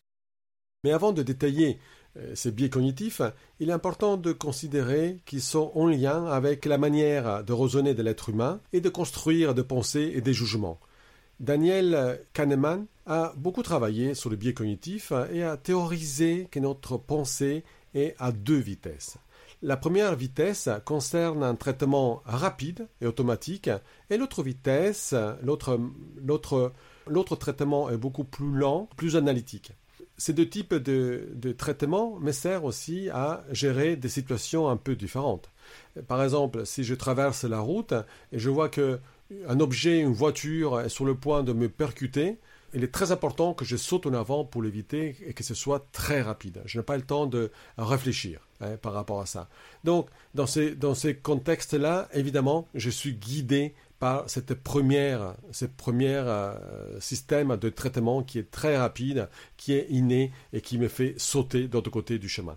Mais 0.84 0.92
avant 0.92 1.12
de 1.12 1.22
détailler 1.22 1.78
euh, 2.16 2.34
ces 2.34 2.50
biais 2.50 2.70
cognitifs, 2.70 3.22
il 3.58 3.70
est 3.70 3.72
important 3.72 4.16
de 4.16 4.32
considérer 4.32 5.20
qu'ils 5.26 5.42
sont 5.42 5.72
en 5.74 5.86
lien 5.86 6.26
avec 6.26 6.64
la 6.64 6.78
manière 6.78 7.44
de 7.44 7.52
raisonner 7.52 7.94
de 7.94 8.02
l'être 8.02 8.30
humain 8.30 8.60
et 8.72 8.80
de 8.80 8.88
construire 8.88 9.54
des 9.54 9.64
pensées 9.64 10.12
et 10.14 10.20
des 10.20 10.32
jugements. 10.32 10.80
Daniel 11.38 12.20
Kahneman 12.34 12.86
a 13.06 13.32
beaucoup 13.36 13.62
travaillé 13.62 14.14
sur 14.14 14.28
le 14.28 14.36
biais 14.36 14.52
cognitif 14.52 15.12
et 15.32 15.42
a 15.42 15.56
théorisé 15.56 16.48
que 16.50 16.60
notre 16.60 16.98
pensée 16.98 17.64
est 17.94 18.14
à 18.18 18.30
deux 18.30 18.58
vitesses. 18.58 19.16
La 19.62 19.76
première 19.76 20.16
vitesse 20.16 20.70
concerne 20.86 21.42
un 21.42 21.54
traitement 21.54 22.22
rapide 22.24 22.88
et 23.02 23.06
automatique, 23.06 23.68
et 24.08 24.16
l'autre 24.16 24.42
vitesse, 24.42 25.14
l'autre, 25.42 27.36
traitement 27.36 27.90
est 27.90 27.98
beaucoup 27.98 28.24
plus 28.24 28.56
lent, 28.56 28.88
plus 28.96 29.16
analytique. 29.16 29.72
Ces 30.16 30.32
deux 30.32 30.48
types 30.48 30.74
de, 30.74 31.28
de 31.34 31.52
traitements 31.52 32.18
me 32.20 32.32
servent 32.32 32.64
aussi 32.64 33.10
à 33.10 33.44
gérer 33.52 33.96
des 33.96 34.08
situations 34.08 34.66
un 34.66 34.78
peu 34.78 34.96
différentes. 34.96 35.50
Par 36.08 36.22
exemple, 36.22 36.64
si 36.64 36.82
je 36.82 36.94
traverse 36.94 37.44
la 37.44 37.60
route 37.60 37.92
et 38.32 38.38
je 38.38 38.48
vois 38.48 38.70
que 38.70 38.98
un 39.46 39.60
objet, 39.60 40.00
une 40.00 40.12
voiture 40.12 40.80
est 40.80 40.88
sur 40.88 41.04
le 41.04 41.14
point 41.14 41.42
de 41.42 41.52
me 41.52 41.68
percuter, 41.68 42.38
il 42.72 42.82
est 42.82 42.92
très 42.92 43.12
important 43.12 43.52
que 43.52 43.66
je 43.66 43.76
saute 43.76 44.06
en 44.06 44.14
avant 44.14 44.44
pour 44.44 44.62
l'éviter 44.62 45.16
et 45.26 45.34
que 45.34 45.44
ce 45.44 45.54
soit 45.54 45.86
très 45.92 46.22
rapide. 46.22 46.62
Je 46.64 46.78
n'ai 46.78 46.84
pas 46.84 46.96
le 46.96 47.02
temps 47.02 47.26
de 47.26 47.50
réfléchir 47.76 48.40
hein, 48.60 48.76
par 48.80 48.92
rapport 48.92 49.20
à 49.20 49.26
ça. 49.26 49.48
Donc, 49.84 50.08
dans 50.34 50.46
ces, 50.46 50.74
dans 50.74 50.94
ces 50.94 51.16
contextes-là, 51.16 52.08
évidemment, 52.12 52.68
je 52.74 52.90
suis 52.90 53.14
guidé 53.14 53.74
par 54.00 54.28
cette 54.28 54.54
première, 54.54 55.34
ce 55.52 55.66
premier 55.66 56.14
euh, 56.14 56.98
système 57.00 57.56
de 57.56 57.68
traitement 57.68 58.22
qui 58.22 58.38
est 58.38 58.50
très 58.50 58.76
rapide, 58.76 59.28
qui 59.56 59.74
est 59.74 59.86
inné 59.90 60.32
et 60.52 60.62
qui 60.62 60.78
me 60.78 60.88
fait 60.88 61.14
sauter 61.18 61.68
de 61.68 61.74
l'autre 61.74 61.90
côté 61.90 62.18
du 62.18 62.28
chemin. 62.28 62.56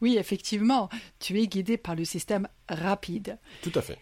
Oui, 0.00 0.16
effectivement, 0.18 0.88
tu 1.18 1.40
es 1.40 1.46
guidé 1.46 1.76
par 1.76 1.94
le 1.94 2.04
système 2.04 2.48
rapide. 2.68 3.38
Tout 3.62 3.72
à 3.74 3.82
fait. 3.82 3.98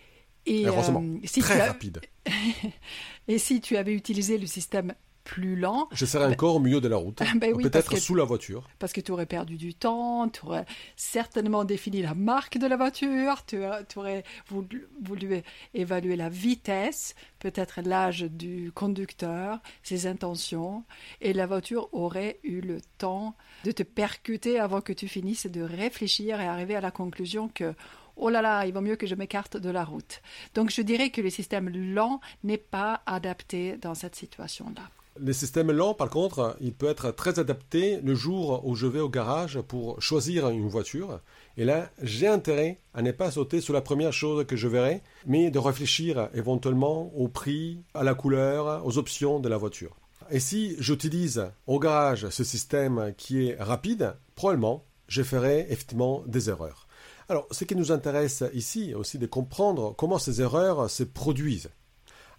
Et, 0.46 0.66
heureusement, 0.66 1.02
euh, 1.02 1.18
si 1.24 1.40
très 1.40 1.66
rapide. 1.66 2.00
et 3.28 3.38
si 3.38 3.60
tu 3.60 3.76
avais 3.76 3.92
utilisé 3.92 4.38
le 4.38 4.46
système 4.46 4.94
plus 5.24 5.56
lent. 5.56 5.88
Je 5.92 6.06
serais 6.06 6.26
encore 6.26 6.56
au 6.56 6.58
milieu 6.58 6.80
de 6.80 6.88
la 6.88 6.96
route, 6.96 7.22
ben 7.36 7.56
peut-être 7.56 7.96
sous 7.96 8.14
la 8.14 8.24
voiture. 8.24 8.68
Parce 8.78 8.92
que 8.92 9.00
tu 9.00 9.12
aurais 9.12 9.26
perdu 9.26 9.56
du 9.56 9.74
temps, 9.74 10.28
tu 10.28 10.44
aurais 10.44 10.66
certainement 10.96 11.64
défini 11.64 12.02
la 12.02 12.14
marque 12.14 12.58
de 12.58 12.66
la 12.66 12.76
voiture, 12.76 13.44
tu, 13.46 13.58
aurais 13.96 14.24
voulu, 14.48 14.88
voulu, 15.02 15.42
évaluer 15.74 16.16
la 16.16 16.28
vitesse, 16.28 17.14
peut-être 17.38 17.80
l'âge 17.82 18.22
du 18.22 18.72
conducteur, 18.74 19.60
ses 19.82 20.06
intentions, 20.06 20.84
et 21.20 21.32
la 21.32 21.46
voiture 21.46 21.88
aurait 21.92 22.40
eu 22.42 22.60
le 22.60 22.80
temps 22.98 23.34
de 23.64 23.72
te 23.72 23.82
percuter 23.82 24.58
avant 24.58 24.80
que 24.80 24.92
tu 24.92 25.08
finisses 25.08 25.46
de 25.46 25.62
réfléchir 25.62 26.40
et 26.40 26.46
arriver 26.46 26.76
à 26.76 26.80
la 26.80 26.90
conclusion 26.90 27.48
que 27.48 27.74
oh 28.16 28.28
là 28.28 28.42
là, 28.42 28.66
il 28.66 28.72
vaut 28.72 28.80
mieux 28.80 28.96
que 28.96 29.06
je 29.06 29.14
m'écarte 29.14 29.56
de 29.56 29.70
la 29.70 29.84
route. 29.84 30.20
Donc 30.54 30.70
je 30.70 30.82
dirais 30.82 31.10
que 31.10 31.20
le 31.20 31.30
système 31.30 31.68
lent 31.68 32.20
n'est 32.44 32.58
pas 32.58 33.02
adapté 33.06 33.76
dans 33.78 33.94
cette 33.94 34.14
situation-là. 34.14 34.82
Le 35.16 35.32
système 35.32 35.72
lent, 35.72 35.94
par 35.94 36.08
contre, 36.08 36.56
il 36.60 36.72
peut 36.72 36.88
être 36.88 37.10
très 37.10 37.38
adapté 37.38 38.00
le 38.00 38.14
jour 38.14 38.66
où 38.66 38.74
je 38.74 38.86
vais 38.86 39.00
au 39.00 39.08
garage 39.08 39.60
pour 39.60 40.00
choisir 40.00 40.48
une 40.48 40.68
voiture. 40.68 41.20
Et 41.56 41.64
là, 41.64 41.90
j'ai 42.00 42.28
intérêt 42.28 42.78
à 42.94 43.02
ne 43.02 43.10
pas 43.10 43.30
sauter 43.30 43.60
sur 43.60 43.74
la 43.74 43.80
première 43.80 44.12
chose 44.12 44.46
que 44.46 44.56
je 44.56 44.68
verrai, 44.68 45.02
mais 45.26 45.50
de 45.50 45.58
réfléchir 45.58 46.28
éventuellement 46.32 47.12
au 47.16 47.28
prix, 47.28 47.82
à 47.92 48.04
la 48.04 48.14
couleur, 48.14 48.86
aux 48.86 48.98
options 48.98 49.40
de 49.40 49.48
la 49.48 49.56
voiture. 49.56 49.96
Et 50.30 50.38
si 50.38 50.76
j'utilise 50.78 51.44
au 51.66 51.80
garage 51.80 52.28
ce 52.28 52.44
système 52.44 53.12
qui 53.16 53.48
est 53.48 53.56
rapide, 53.60 54.14
probablement, 54.36 54.84
je 55.08 55.24
ferai 55.24 55.66
effectivement 55.68 56.22
des 56.26 56.50
erreurs. 56.50 56.86
Alors, 57.28 57.48
ce 57.50 57.64
qui 57.64 57.74
nous 57.74 57.90
intéresse 57.90 58.44
ici 58.54 58.94
aussi 58.94 59.18
de 59.18 59.26
comprendre 59.26 59.94
comment 59.96 60.18
ces 60.18 60.40
erreurs 60.40 60.88
se 60.88 61.02
produisent. 61.02 61.70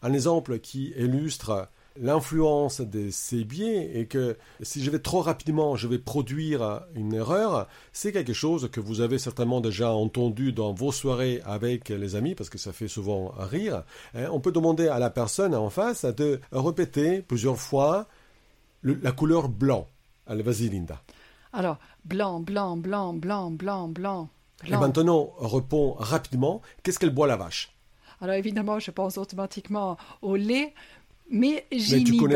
Un 0.01 0.13
exemple 0.13 0.60
qui 0.60 0.94
illustre 0.98 1.68
l'influence 2.00 2.82
de 2.82 3.10
ces 3.10 3.44
biais 3.44 4.00
et 4.00 4.08
que 4.08 4.38
si 4.62 4.84
je 4.84 4.90
vais 4.90 5.00
trop 5.00 5.22
rapidement, 5.22 5.76
je 5.76 5.88
vais 5.88 6.00
produire 6.00 6.84
une 6.96 7.14
erreur, 7.14 7.68
c'est 7.92 8.12
quelque 8.12 8.34
chose 8.34 8.70
que 8.72 8.80
vous 8.80 9.02
avez 9.02 9.20
certainement 9.20 9.62
déjà 9.62 9.92
entendu 9.92 10.54
dans 10.54 10.74
vos 10.74 10.92
soirées 10.92 11.42
avec 11.46 11.90
les 11.90 12.16
amis 12.16 12.36
parce 12.36 12.50
que 12.50 12.58
ça 12.58 12.72
fait 12.72 12.88
souvent 12.88 13.34
rire. 13.38 13.84
Hein, 14.14 14.30
on 14.32 14.40
peut 14.40 14.52
demander 14.52 14.88
à 14.88 15.00
la 15.00 15.10
personne 15.10 15.54
en 15.54 15.70
face 15.70 16.06
de 16.06 16.40
répéter 16.52 17.22
plusieurs 17.22 17.58
fois 17.58 18.08
la 18.84 19.12
couleur 19.12 19.50
blanc. 19.50 19.88
Allez, 20.28 20.44
vas-y 20.44 20.70
Linda. 20.70 21.02
Alors, 21.54 21.78
blanc, 22.06 22.40
blanc, 22.40 22.78
blanc, 22.78 23.14
blanc, 23.14 23.52
blanc, 23.52 23.88
blanc. 23.90 24.30
Et 24.66 24.72
maintenant, 24.72 25.34
répond 25.40 25.94
rapidement, 25.94 26.62
qu'est-ce 26.84 27.00
qu'elle 27.00 27.14
boit 27.14 27.28
la 27.28 27.36
vache? 27.36 27.76
Alors 28.22 28.36
évidemment, 28.36 28.78
je 28.78 28.92
pense 28.92 29.18
automatiquement 29.18 29.98
au 30.22 30.36
lait, 30.36 30.76
mais 31.32 31.66
j'inhibe. 31.72 32.30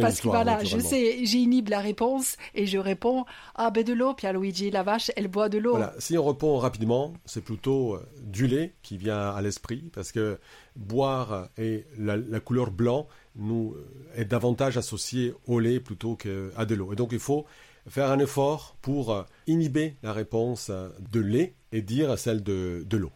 Parce 0.00 0.20
que 0.20 0.28
voilà, 0.28 0.64
je 0.64 0.78
sais, 0.78 1.24
j'inhibe 1.24 1.68
la 1.68 1.80
réponse 1.80 2.36
et 2.54 2.66
je 2.66 2.78
réponds 2.78 3.24
Ah, 3.54 3.70
ben 3.70 3.84
de 3.84 3.92
l'eau, 3.92 4.14
Pierre 4.14 4.32
Luigi, 4.32 4.70
la 4.70 4.82
vache, 4.82 5.10
elle 5.14 5.28
boit 5.28 5.48
de 5.48 5.58
l'eau. 5.58 5.72
Voilà, 5.72 5.94
si 5.98 6.16
on 6.16 6.26
répond 6.26 6.58
rapidement, 6.58 7.12
c'est 7.26 7.44
plutôt 7.44 7.94
euh, 7.94 8.06
du 8.22 8.46
lait 8.46 8.74
qui 8.82 8.96
vient 8.96 9.30
à 9.30 9.40
l'esprit 9.42 9.90
parce 9.92 10.10
que 10.10 10.38
boire 10.74 11.48
et 11.58 11.84
la, 11.98 12.40
couleur 12.40 12.70
blanc 12.70 13.06
nous 13.36 13.74
euh, 13.76 14.20
est 14.20 14.24
davantage 14.24 14.78
associé 14.78 15.34
au 15.46 15.60
lait 15.60 15.78
plutôt 15.78 16.16
qu'à 16.16 16.64
de 16.64 16.74
l'eau. 16.74 16.92
Et 16.92 16.96
donc 16.96 17.10
il 17.12 17.18
faut 17.18 17.44
faire 17.88 18.10
un 18.10 18.18
effort 18.18 18.76
pour 18.80 19.12
euh, 19.12 19.22
inhiber 19.46 19.96
la 20.02 20.12
réponse 20.12 20.70
de 20.70 21.20
lait 21.20 21.54
et 21.72 21.82
dire 21.82 22.18
celle 22.18 22.42
de, 22.42 22.84
de 22.88 22.96
l'eau. 22.96 23.12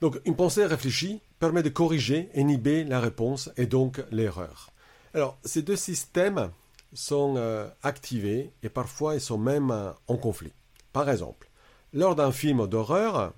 Donc 0.00 0.20
une 0.26 0.36
pensée 0.36 0.66
réfléchie 0.66 1.20
permet 1.38 1.62
de 1.62 1.68
corriger, 1.68 2.28
inhiber 2.34 2.84
la 2.84 3.00
réponse 3.00 3.50
et 3.56 3.66
donc 3.66 4.02
l'erreur. 4.10 4.70
Alors 5.14 5.38
ces 5.44 5.62
deux 5.62 5.76
systèmes 5.76 6.50
sont 6.92 7.34
euh, 7.36 7.68
activés 7.82 8.50
et 8.62 8.68
parfois 8.68 9.14
ils 9.14 9.20
sont 9.20 9.38
même 9.38 9.70
euh, 9.70 9.90
en 10.06 10.16
conflit. 10.16 10.52
Par 10.92 11.08
exemple, 11.10 11.48
lors 11.92 12.14
d'un 12.14 12.32
film 12.32 12.66
d'horreur, 12.66 13.32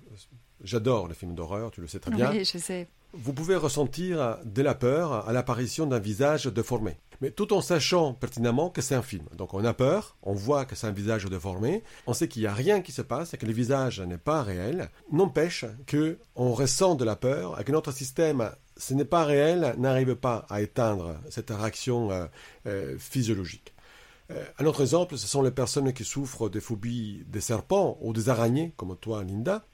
j'adore 0.62 1.08
les 1.08 1.14
films 1.14 1.34
d'horreur, 1.34 1.70
tu 1.70 1.80
le 1.80 1.86
sais 1.86 2.00
très 2.00 2.10
bien. 2.10 2.30
Oui, 2.30 2.44
je 2.44 2.58
sais. 2.58 2.88
Vous 3.12 3.32
pouvez 3.32 3.56
ressentir 3.56 4.38
de 4.44 4.62
la 4.62 4.74
peur 4.74 5.28
à 5.28 5.32
l'apparition 5.32 5.86
d'un 5.86 5.98
visage 5.98 6.46
déformé 6.46 6.96
mais 7.20 7.30
tout 7.30 7.52
en 7.52 7.60
sachant 7.60 8.14
pertinemment 8.14 8.70
que 8.70 8.82
c'est 8.82 8.94
un 8.94 9.02
film. 9.02 9.24
Donc 9.36 9.54
on 9.54 9.64
a 9.64 9.74
peur, 9.74 10.16
on 10.22 10.32
voit 10.32 10.64
que 10.64 10.74
c'est 10.74 10.86
un 10.86 10.92
visage 10.92 11.24
déformé, 11.26 11.82
on 12.06 12.14
sait 12.14 12.28
qu'il 12.28 12.42
n'y 12.42 12.48
a 12.48 12.54
rien 12.54 12.80
qui 12.80 12.92
se 12.92 13.02
passe 13.02 13.34
et 13.34 13.36
que 13.36 13.46
le 13.46 13.52
visage 13.52 14.00
n'est 14.00 14.18
pas 14.18 14.42
réel, 14.42 14.90
n'empêche 15.12 15.64
que 15.86 16.18
on 16.34 16.52
ressent 16.52 16.94
de 16.94 17.04
la 17.04 17.16
peur 17.16 17.60
et 17.60 17.64
que 17.64 17.72
notre 17.72 17.92
système, 17.92 18.50
ce 18.76 18.94
n'est 18.94 19.04
pas 19.04 19.24
réel, 19.24 19.74
n'arrive 19.78 20.16
pas 20.16 20.46
à 20.48 20.60
éteindre 20.60 21.16
cette 21.28 21.50
réaction 21.50 22.10
euh, 22.10 22.26
euh, 22.66 22.96
physiologique. 22.98 23.74
Euh, 24.30 24.44
un 24.58 24.66
autre 24.66 24.80
exemple, 24.80 25.18
ce 25.18 25.26
sont 25.26 25.42
les 25.42 25.50
personnes 25.50 25.92
qui 25.92 26.04
souffrent 26.04 26.48
des 26.48 26.60
phobies 26.60 27.24
des 27.26 27.40
serpents 27.40 27.98
ou 28.00 28.12
des 28.12 28.28
araignées, 28.28 28.72
comme 28.76 28.96
toi, 28.96 29.24
Linda. 29.24 29.64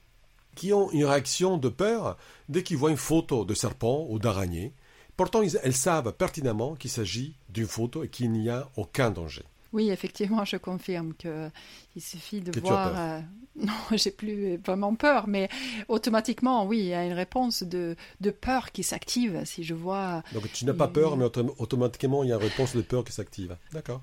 qui 0.55 0.73
ont 0.73 0.89
une 0.91 1.05
réaction 1.05 1.57
de 1.57 1.69
peur 1.69 2.17
dès 2.49 2.63
qu'ils 2.63 2.77
voient 2.77 2.89
une 2.89 2.97
photo 2.97 3.45
de 3.45 3.53
serpent 3.53 4.07
ou 4.09 4.17
d'araignée. 4.17 4.73
Pourtant, 5.17 5.41
elles 5.41 5.73
savent 5.73 6.13
pertinemment 6.13 6.75
qu'il 6.75 6.91
s'agit 6.91 7.35
d'une 7.49 7.65
photo 7.65 8.03
et 8.03 8.07
qu'il 8.07 8.31
n'y 8.31 8.49
a 8.49 8.69
aucun 8.77 9.09
danger. 9.09 9.43
Oui, 9.73 9.89
effectivement, 9.89 10.45
je 10.45 10.57
confirme 10.57 11.13
que 11.13 11.49
il 11.95 12.01
suffit 12.01 12.39
de 12.39 12.57
voir. 12.59 12.93
Euh, 12.95 13.19
non, 13.55 13.73
j'ai 13.91 14.11
plus 14.11 14.57
vraiment 14.57 14.95
peur, 14.95 15.27
mais 15.27 15.49
automatiquement, 15.87 16.65
oui, 16.65 16.79
il 16.79 16.85
y 16.85 16.93
a 16.93 17.03
une 17.05 17.13
réponse 17.13 17.63
de, 17.63 17.95
de 18.21 18.29
peur 18.29 18.71
qui 18.71 18.83
s'active 18.83 19.41
si 19.43 19.63
je 19.63 19.73
vois. 19.73 20.23
Donc 20.33 20.51
tu 20.53 20.65
n'as 20.65 20.73
pas 20.73 20.87
peur, 20.87 21.17
mais 21.17 21.25
automatiquement, 21.57 22.23
il 22.23 22.29
y 22.29 22.31
a 22.31 22.35
une 22.35 22.41
réponse 22.41 22.75
de 22.75 22.81
peur 22.81 23.03
qui 23.03 23.11
s'active. 23.11 23.57
D'accord. 23.73 24.01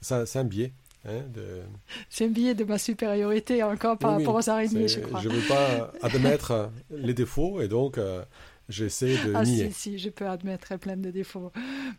C'est 0.00 0.36
un 0.36 0.44
biais. 0.44 0.72
Hein, 1.04 1.22
de... 1.34 1.62
C'est 2.10 2.26
un 2.26 2.28
biais 2.28 2.54
de 2.54 2.64
ma 2.64 2.78
supériorité 2.78 3.62
encore 3.62 3.98
par 3.98 4.12
rapport 4.12 4.36
aux 4.36 4.48
araignées, 4.48 4.88
je 4.88 5.00
crois. 5.00 5.20
Je 5.20 5.28
ne 5.28 5.34
veux 5.34 5.48
pas 5.48 5.92
admettre 6.02 6.70
les 6.90 7.14
défauts 7.14 7.60
et 7.60 7.68
donc 7.68 7.98
euh, 7.98 8.24
J'essaie 8.68 9.16
de 9.24 9.34
ah, 9.34 9.44
nier. 9.44 9.70
Si, 9.70 9.92
si, 9.92 9.98
je 9.98 10.10
peux 10.10 10.28
admettre 10.28 10.76
plein 10.76 10.96
de 10.96 11.10
défauts. 11.10 11.52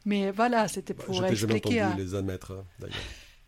Mais 0.06 0.32
voilà, 0.32 0.68
c'était 0.68 0.94
bah, 0.94 1.04
pour 1.06 1.26
expliquer. 1.26 1.76
Jamais 1.76 1.84
entendu 1.84 2.02
les 2.04 2.16
admettre, 2.16 2.52
hein, 2.52 2.66
d'ailleurs. 2.80 2.98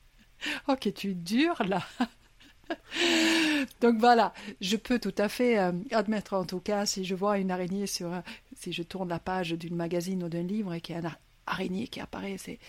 ok, 0.68 0.94
tu 0.94 1.12
es 1.12 1.14
dur, 1.14 1.62
là. 1.68 1.84
Donc 3.82 3.98
voilà, 4.00 4.34
je 4.62 4.78
peux 4.78 4.98
tout 4.98 5.14
à 5.18 5.30
fait 5.30 5.60
euh, 5.60 5.72
admettre 5.92 6.34
en 6.34 6.46
tout 6.46 6.62
cas 6.62 6.86
si 6.86 7.04
je 7.04 7.16
vois 7.16 7.38
une 7.38 7.52
araignée 7.52 7.86
sur, 7.86 8.10
si 8.56 8.72
je 8.72 8.82
tourne 8.82 9.10
la 9.10 9.20
page 9.20 9.52
d'une 9.52 9.76
magazine 9.76 10.24
ou 10.24 10.30
d'un 10.30 10.44
livre 10.44 10.74
et 10.74 10.80
qu'il 10.80 10.96
y 10.96 10.98
a 10.98 11.02
une 11.02 11.12
araignée 11.46 11.88
qui 11.88 12.00
apparaît, 12.00 12.38
c'est 12.38 12.60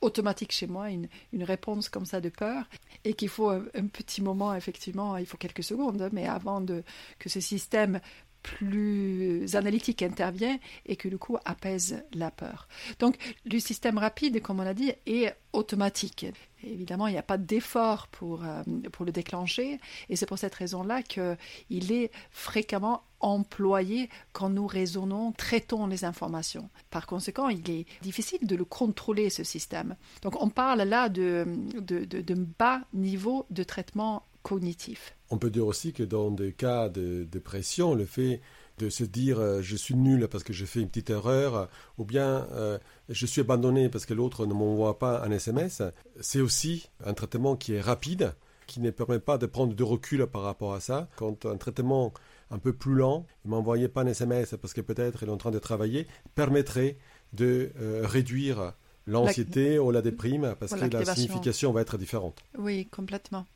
automatique 0.00 0.52
chez 0.52 0.66
moi, 0.66 0.90
une, 0.90 1.08
une, 1.32 1.44
réponse 1.44 1.88
comme 1.88 2.06
ça 2.06 2.20
de 2.20 2.30
peur, 2.30 2.64
et 3.04 3.12
qu'il 3.12 3.28
faut 3.28 3.50
un, 3.50 3.64
un, 3.74 3.86
petit 3.86 4.22
moment, 4.22 4.54
effectivement, 4.54 5.16
il 5.18 5.26
faut 5.26 5.36
quelques 5.36 5.64
secondes, 5.64 6.08
mais 6.12 6.26
avant 6.26 6.60
de, 6.60 6.82
que 7.18 7.28
ce 7.28 7.40
système 7.40 8.00
plus 8.42 9.54
analytique 9.54 10.02
intervient 10.02 10.58
et 10.86 10.96
que 10.96 11.08
du 11.08 11.18
coup 11.18 11.36
apaise 11.44 12.04
la 12.12 12.30
peur. 12.30 12.68
Donc 12.98 13.16
le 13.44 13.58
système 13.58 13.98
rapide, 13.98 14.40
comme 14.42 14.60
on 14.60 14.66
a 14.66 14.74
dit, 14.74 14.92
est 15.06 15.34
automatique. 15.52 16.26
Évidemment, 16.62 17.06
il 17.06 17.12
n'y 17.12 17.18
a 17.18 17.22
pas 17.22 17.38
d'effort 17.38 18.08
pour, 18.08 18.44
euh, 18.44 18.62
pour 18.92 19.04
le 19.06 19.12
déclencher 19.12 19.80
et 20.08 20.16
c'est 20.16 20.26
pour 20.26 20.38
cette 20.38 20.54
raison-là 20.54 21.02
qu'il 21.02 21.92
est 21.92 22.10
fréquemment 22.30 23.02
employé 23.20 24.08
quand 24.32 24.50
nous 24.50 24.66
raisonnons, 24.66 25.32
traitons 25.32 25.86
les 25.86 26.04
informations. 26.04 26.70
Par 26.90 27.06
conséquent, 27.06 27.48
il 27.48 27.68
est 27.70 27.86
difficile 28.02 28.46
de 28.46 28.56
le 28.56 28.64
contrôler, 28.64 29.30
ce 29.30 29.44
système. 29.44 29.96
Donc 30.22 30.40
on 30.42 30.48
parle 30.48 30.82
là 30.82 31.08
de, 31.08 31.46
de, 31.78 32.04
de 32.04 32.34
bas 32.34 32.82
niveau 32.92 33.46
de 33.50 33.62
traitement 33.62 34.24
cognitif. 34.42 35.16
On 35.30 35.38
peut 35.38 35.50
dire 35.50 35.66
aussi 35.66 35.92
que 35.92 36.02
dans 36.02 36.30
des 36.30 36.52
cas 36.52 36.88
de 36.88 37.24
dépression, 37.24 37.94
le 37.94 38.06
fait 38.06 38.40
de 38.78 38.88
se 38.88 39.04
dire 39.04 39.38
euh, 39.38 39.60
je 39.62 39.76
suis 39.76 39.94
nul 39.94 40.26
parce 40.28 40.42
que 40.42 40.52
j'ai 40.52 40.66
fait 40.66 40.80
une 40.80 40.88
petite 40.88 41.10
erreur, 41.10 41.68
ou 41.98 42.04
bien 42.04 42.46
euh, 42.52 42.78
je 43.08 43.26
suis 43.26 43.42
abandonné 43.42 43.88
parce 43.88 44.06
que 44.06 44.14
l'autre 44.14 44.46
ne 44.46 44.54
m'envoie 44.54 44.98
pas 44.98 45.22
un 45.22 45.30
SMS, 45.30 45.82
c'est 46.20 46.40
aussi 46.40 46.88
un 47.04 47.12
traitement 47.12 47.56
qui 47.56 47.74
est 47.74 47.80
rapide, 47.80 48.34
qui 48.66 48.80
ne 48.80 48.90
permet 48.90 49.20
pas 49.20 49.36
de 49.36 49.46
prendre 49.46 49.74
de 49.74 49.82
recul 49.82 50.26
par 50.26 50.42
rapport 50.42 50.74
à 50.74 50.80
ça. 50.80 51.08
Quand 51.16 51.44
un 51.44 51.56
traitement 51.56 52.12
un 52.50 52.58
peu 52.58 52.72
plus 52.72 52.94
lent, 52.94 53.26
il 53.44 53.50
m'envoyait 53.50 53.88
pas 53.88 54.02
un 54.02 54.06
SMS 54.06 54.54
parce 54.60 54.72
que 54.72 54.80
peut-être 54.80 55.22
il 55.22 55.28
est 55.28 55.32
en 55.32 55.36
train 55.36 55.50
de 55.50 55.58
travailler, 55.58 56.06
permettrait 56.34 56.96
de 57.32 57.72
euh, 57.80 58.02
réduire 58.04 58.72
l'anxiété 59.06 59.78
ou 59.78 59.90
la 59.90 60.02
déprime 60.02 60.54
parce 60.58 60.74
que 60.74 60.84
la 60.84 61.04
signification 61.04 61.72
va 61.72 61.82
être 61.82 61.98
différente. 61.98 62.42
Oui, 62.58 62.86
complètement. 62.86 63.46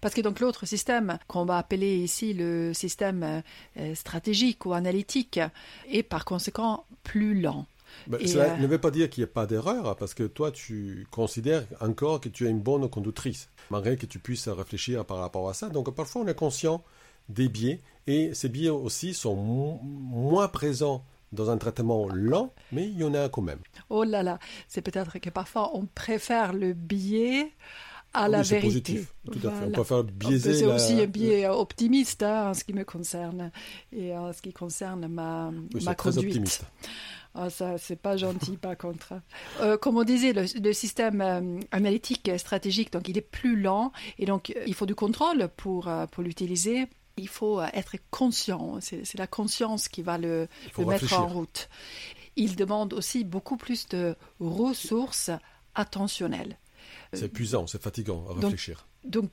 Parce 0.00 0.14
que 0.14 0.20
donc 0.20 0.40
l'autre 0.40 0.66
système, 0.66 1.18
qu'on 1.26 1.44
va 1.44 1.58
appeler 1.58 1.96
ici 1.96 2.34
le 2.34 2.72
système 2.74 3.42
euh, 3.76 3.94
stratégique 3.94 4.66
ou 4.66 4.72
analytique, 4.72 5.40
est 5.88 6.02
par 6.02 6.24
conséquent 6.24 6.84
plus 7.02 7.40
lent. 7.40 7.66
Ben, 8.06 8.24
cela 8.26 8.54
euh, 8.54 8.56
ne 8.56 8.66
veut 8.66 8.78
pas 8.78 8.90
dire 8.90 9.10
qu'il 9.10 9.22
n'y 9.22 9.30
a 9.30 9.32
pas 9.32 9.46
d'erreur, 9.46 9.96
parce 9.96 10.14
que 10.14 10.24
toi, 10.24 10.50
tu 10.50 11.06
considères 11.10 11.64
encore 11.80 12.20
que 12.20 12.28
tu 12.28 12.46
es 12.46 12.50
une 12.50 12.60
bonne 12.60 12.88
conductrice, 12.88 13.48
malgré 13.70 13.96
que 13.96 14.06
tu 14.06 14.18
puisses 14.18 14.48
réfléchir 14.48 15.04
par 15.04 15.18
rapport 15.18 15.48
à 15.48 15.54
ça. 15.54 15.68
Donc 15.68 15.94
parfois, 15.94 16.22
on 16.22 16.26
est 16.26 16.34
conscient 16.34 16.82
des 17.28 17.48
biais, 17.48 17.80
et 18.06 18.34
ces 18.34 18.48
biais 18.48 18.70
aussi 18.70 19.14
sont 19.14 19.36
moins 19.82 20.48
présents 20.48 21.04
dans 21.32 21.50
un 21.50 21.58
traitement 21.58 22.08
lent, 22.12 22.52
mais 22.72 22.88
il 22.88 22.98
y 22.98 23.04
en 23.04 23.14
a 23.14 23.28
quand 23.28 23.42
même. 23.42 23.60
Oh 23.88 24.02
là 24.02 24.22
là, 24.22 24.38
c'est 24.66 24.82
peut-être 24.82 25.18
que 25.18 25.30
parfois 25.30 25.70
on 25.76 25.86
préfère 25.86 26.52
le 26.52 26.72
biais 26.72 27.52
à 28.12 28.24
ah 28.24 28.28
la 28.28 28.42
vérité. 28.42 29.04
Tout 29.30 29.46
à 29.46 29.50
fait. 29.52 29.66
On 29.66 29.70
peut 29.70 29.84
faire 29.84 30.04
biaiser. 30.04 30.54
C'est 30.54 30.66
aussi 30.66 31.00
un 31.00 31.06
biais 31.06 31.46
optimiste 31.46 32.22
hein, 32.22 32.50
en 32.50 32.54
ce 32.54 32.64
qui 32.64 32.72
me 32.72 32.84
concerne 32.84 33.52
et 33.92 34.16
en 34.16 34.32
ce 34.32 34.42
qui 34.42 34.52
concerne 34.52 35.06
ma, 35.06 35.52
oui, 35.74 35.84
ma 35.84 35.94
très 35.94 36.18
optimiste. 36.18 36.64
Ah, 37.34 37.48
ça, 37.48 37.78
c'est 37.78 38.00
pas 38.00 38.16
gentil, 38.16 38.56
par 38.56 38.76
contre. 38.76 39.14
Euh, 39.60 39.76
comme 39.76 39.96
on 39.96 40.02
disait, 40.02 40.32
le, 40.32 40.72
système 40.72 41.20
euh, 41.20 41.60
analytique 41.70 42.30
stratégique, 42.38 42.92
donc 42.92 43.08
il 43.08 43.16
est 43.16 43.22
plus 43.22 43.60
lent 43.60 43.92
et 44.18 44.26
donc 44.26 44.52
il 44.66 44.74
faut 44.74 44.86
du 44.86 44.96
contrôle 44.96 45.48
pour, 45.56 45.86
euh, 45.86 46.06
pour 46.06 46.24
l'utiliser. 46.24 46.88
Il 47.16 47.28
faut 47.28 47.60
être 47.60 47.96
conscient. 48.10 48.78
C'est 48.80 49.18
la 49.18 49.26
conscience 49.26 49.88
qui 49.88 50.02
va 50.02 50.16
le, 50.16 50.48
le 50.78 50.84
mettre 50.84 51.12
en 51.12 51.28
route. 51.28 51.68
Il 52.36 52.56
demande 52.56 52.94
aussi 52.94 53.24
beaucoup 53.24 53.56
plus 53.56 53.86
de 53.88 54.16
ressources 54.40 55.30
attentionnelles. 55.74 56.56
C'est 57.12 57.26
épuisant, 57.26 57.66
c'est 57.66 57.82
fatigant 57.82 58.24
à 58.28 58.34
réfléchir. 58.34 58.86
Donc, 59.04 59.30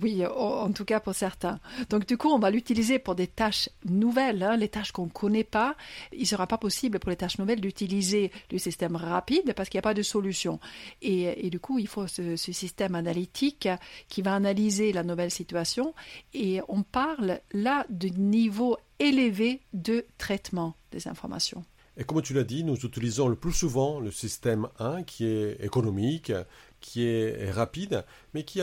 oui, 0.00 0.24
en 0.24 0.72
tout 0.72 0.84
cas 0.84 1.00
pour 1.00 1.14
certains. 1.14 1.60
Donc 1.88 2.06
du 2.06 2.16
coup, 2.16 2.28
on 2.28 2.38
va 2.38 2.50
l'utiliser 2.50 2.98
pour 2.98 3.14
des 3.14 3.26
tâches 3.26 3.68
nouvelles, 3.84 4.42
hein, 4.42 4.56
les 4.56 4.68
tâches 4.68 4.92
qu'on 4.92 5.06
ne 5.06 5.10
connaît 5.10 5.44
pas. 5.44 5.76
Il 6.12 6.20
ne 6.20 6.24
sera 6.24 6.46
pas 6.46 6.58
possible 6.58 6.98
pour 6.98 7.10
les 7.10 7.16
tâches 7.16 7.38
nouvelles 7.38 7.60
d'utiliser 7.60 8.30
le 8.50 8.58
système 8.58 8.96
rapide 8.96 9.52
parce 9.54 9.68
qu'il 9.68 9.78
n'y 9.78 9.80
a 9.80 9.88
pas 9.88 9.94
de 9.94 10.02
solution. 10.02 10.60
Et, 11.02 11.50
du 11.50 11.60
coup, 11.60 11.78
il 11.78 11.88
faut 11.88 12.06
ce, 12.06 12.36
système 12.36 12.94
analytique 12.94 13.68
qui 14.08 14.22
va 14.22 14.34
analyser 14.34 14.92
la 14.92 15.02
nouvelle 15.02 15.30
situation. 15.30 15.94
Et 16.34 16.60
on 16.68 16.82
parle 16.82 17.40
là 17.52 17.86
de 17.90 18.08
niveau 18.08 18.76
élevé 18.98 19.60
de 19.72 20.04
traitement 20.18 20.74
des 20.92 21.08
informations. 21.08 21.64
Et 21.96 22.04
comme 22.04 22.22
tu 22.22 22.32
l'as 22.34 22.44
dit, 22.44 22.64
nous 22.64 22.76
utilisons 22.76 23.28
le 23.28 23.36
plus 23.36 23.52
souvent 23.52 24.00
le 24.00 24.10
système 24.10 24.68
1 24.78 25.02
qui 25.02 25.26
est 25.26 25.62
économique, 25.62 26.32
qui 26.80 27.06
est 27.06 27.50
rapide, 27.50 28.04
mais 28.34 28.44
qui, 28.44 28.60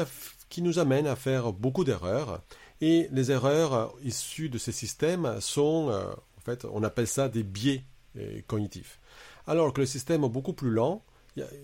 nous 0.62 0.80
amène 0.80 1.08
à 1.08 1.16
faire 1.16 1.54
beaucoup 1.54 1.84
d'erreurs. 1.84 2.42
Et 2.82 3.08
les 3.12 3.32
erreurs 3.32 3.96
issues 4.04 4.50
de 4.50 4.58
ces 4.58 4.72
systèmes 4.72 5.40
sont, 5.40 5.90
euh, 5.90 6.12
en 6.38 6.42
fait, 6.42 6.66
on 6.66 6.84
appelle 6.84 7.08
ça 7.08 7.30
des 7.30 7.44
biais 7.44 7.84
euh, 8.18 8.42
cognitifs. 8.48 9.00
Alors 9.48 9.74
que 9.74 9.82
le 9.82 9.88
système 9.88 10.22
beaucoup 10.28 10.54
plus 10.54 10.72
lent, 10.72 11.04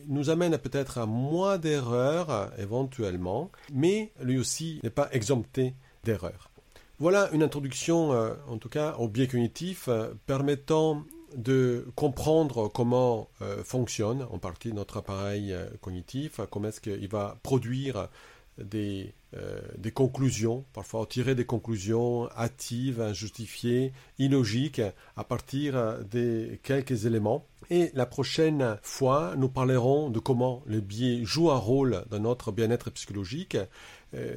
nous 0.08 0.30
amène 0.30 0.56
peut-être 0.60 1.00
à 1.00 1.08
moins 1.08 1.58
d'erreurs 1.58 2.52
éventuellement, 2.60 3.52
mais 3.74 4.12
lui 4.22 4.38
aussi 4.38 4.80
n'est 4.84 4.92
pas 4.92 5.10
exempté 5.12 5.74
d'erreurs. 6.04 6.52
Voilà 7.00 7.32
une 7.32 7.42
introduction, 7.42 8.14
euh, 8.14 8.36
en 8.48 8.60
tout 8.60 8.70
cas, 8.70 8.96
au 9.00 9.08
biais 9.08 9.28
cognitif, 9.28 9.90
permettant 10.28 11.04
de 11.36 11.88
comprendre 11.96 12.68
comment 12.68 13.30
euh, 13.42 13.64
fonctionne 13.64 14.26
en 14.32 14.38
partie 14.38 14.74
notre 14.74 14.98
appareil 14.98 15.54
euh, 15.54 15.68
cognitif, 15.82 16.40
comment 16.50 16.68
est-ce 16.70 16.82
qu'il 16.82 17.08
va 17.08 17.38
produire 17.44 18.10
des, 18.58 19.14
euh, 19.36 19.60
des, 19.78 19.92
conclusions, 19.92 20.64
parfois 20.74 21.06
tirer 21.08 21.34
des 21.34 21.46
conclusions 21.46 22.30
hâtives, 22.38 23.02
injustifiées, 23.02 23.94
illogiques 24.20 24.82
à 25.16 25.24
partir 25.24 26.00
de 26.12 26.60
quelques 26.62 27.06
éléments. 27.06 27.46
Et 27.72 27.90
la 27.96 28.06
prochaine 28.06 28.78
fois, 28.84 29.34
nous 29.38 29.50
parlerons 29.50 30.10
de 30.10 30.20
comment 30.20 30.62
les 30.68 30.82
biais 30.82 31.26
jouent 31.26 31.50
un 31.50 31.58
rôle 31.58 32.04
dans 32.12 32.20
notre 32.20 32.52
bien-être 32.52 32.92
psychologique, 32.92 33.58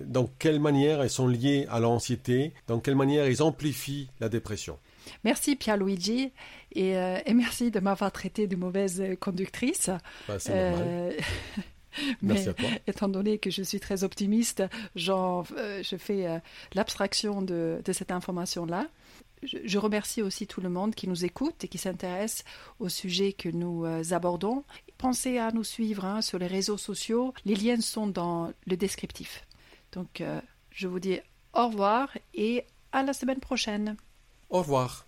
dans 0.07 0.31
quelle 0.39 0.61
manière 0.61 1.05
ils 1.05 1.11
sont 1.11 1.29
liés 1.29 1.67
à 1.69 1.81
l'anxiété, 1.81 2.55
dans 2.67 2.81
quelle 2.81 2.95
manière 2.95 3.29
ils 3.29 3.43
amplifient 3.43 4.09
la 4.21 4.31
dépression. 4.31 4.79
Merci 5.25 5.57
Pierluigi 5.57 6.33
et, 6.73 6.97
euh, 6.97 7.19
et 7.25 7.35
merci 7.35 7.71
de 7.71 7.81
m'avoir 7.81 8.13
traité 8.13 8.47
de 8.47 8.57
mauvaise 8.57 9.03
conductrice. 9.21 9.91
Bah, 10.29 10.39
c'est 10.39 10.53
euh, 10.53 11.13
Merci 12.23 12.51
à 12.51 12.55
toi. 12.55 12.69
Étant 12.87 13.09
donné 13.09 13.39
que 13.39 13.51
je 13.51 13.63
suis 13.63 13.81
très 13.81 14.05
optimiste, 14.05 14.61
euh, 14.61 15.83
je 15.83 15.97
fais 15.97 16.43
l'abstraction 16.75 17.41
de, 17.41 17.81
cette 17.91 18.11
information-là. 18.11 18.89
Je, 19.43 19.79
remercie 19.79 20.21
aussi 20.21 20.47
tout 20.47 20.61
le 20.61 20.69
monde 20.69 20.95
qui 20.95 21.09
nous 21.09 21.25
écoute 21.25 21.65
et 21.65 21.69
qui 21.69 21.79
s'intéresse 21.79 22.45
au 22.81 22.91
sujet 22.91 23.33
que 23.33 23.49
nous 23.49 23.87
abordons. 24.13 24.65
Pensez 24.99 25.39
à 25.39 25.53
nous 25.53 25.65
suivre 25.65 26.05
hein, 26.05 26.21
sur 26.21 26.39
les 26.39 26.47
réseaux 26.47 26.77
sociaux. 26.77 27.33
Les 27.47 27.55
liens 27.55 27.81
sont 27.81 28.07
dans 28.07 28.53
le 28.67 28.77
descriptif. 28.77 29.47
Donc, 29.93 30.23
je 30.71 30.89
vous 30.89 31.01
dis 31.01 31.21
au 31.55 31.69
revoir 31.69 32.11
et 32.35 32.65
à 32.93 33.03
la 33.03 33.15
semaine 33.15 33.41
prochaine. 33.41 33.97
Au 34.51 34.59
revoir. 34.59 35.06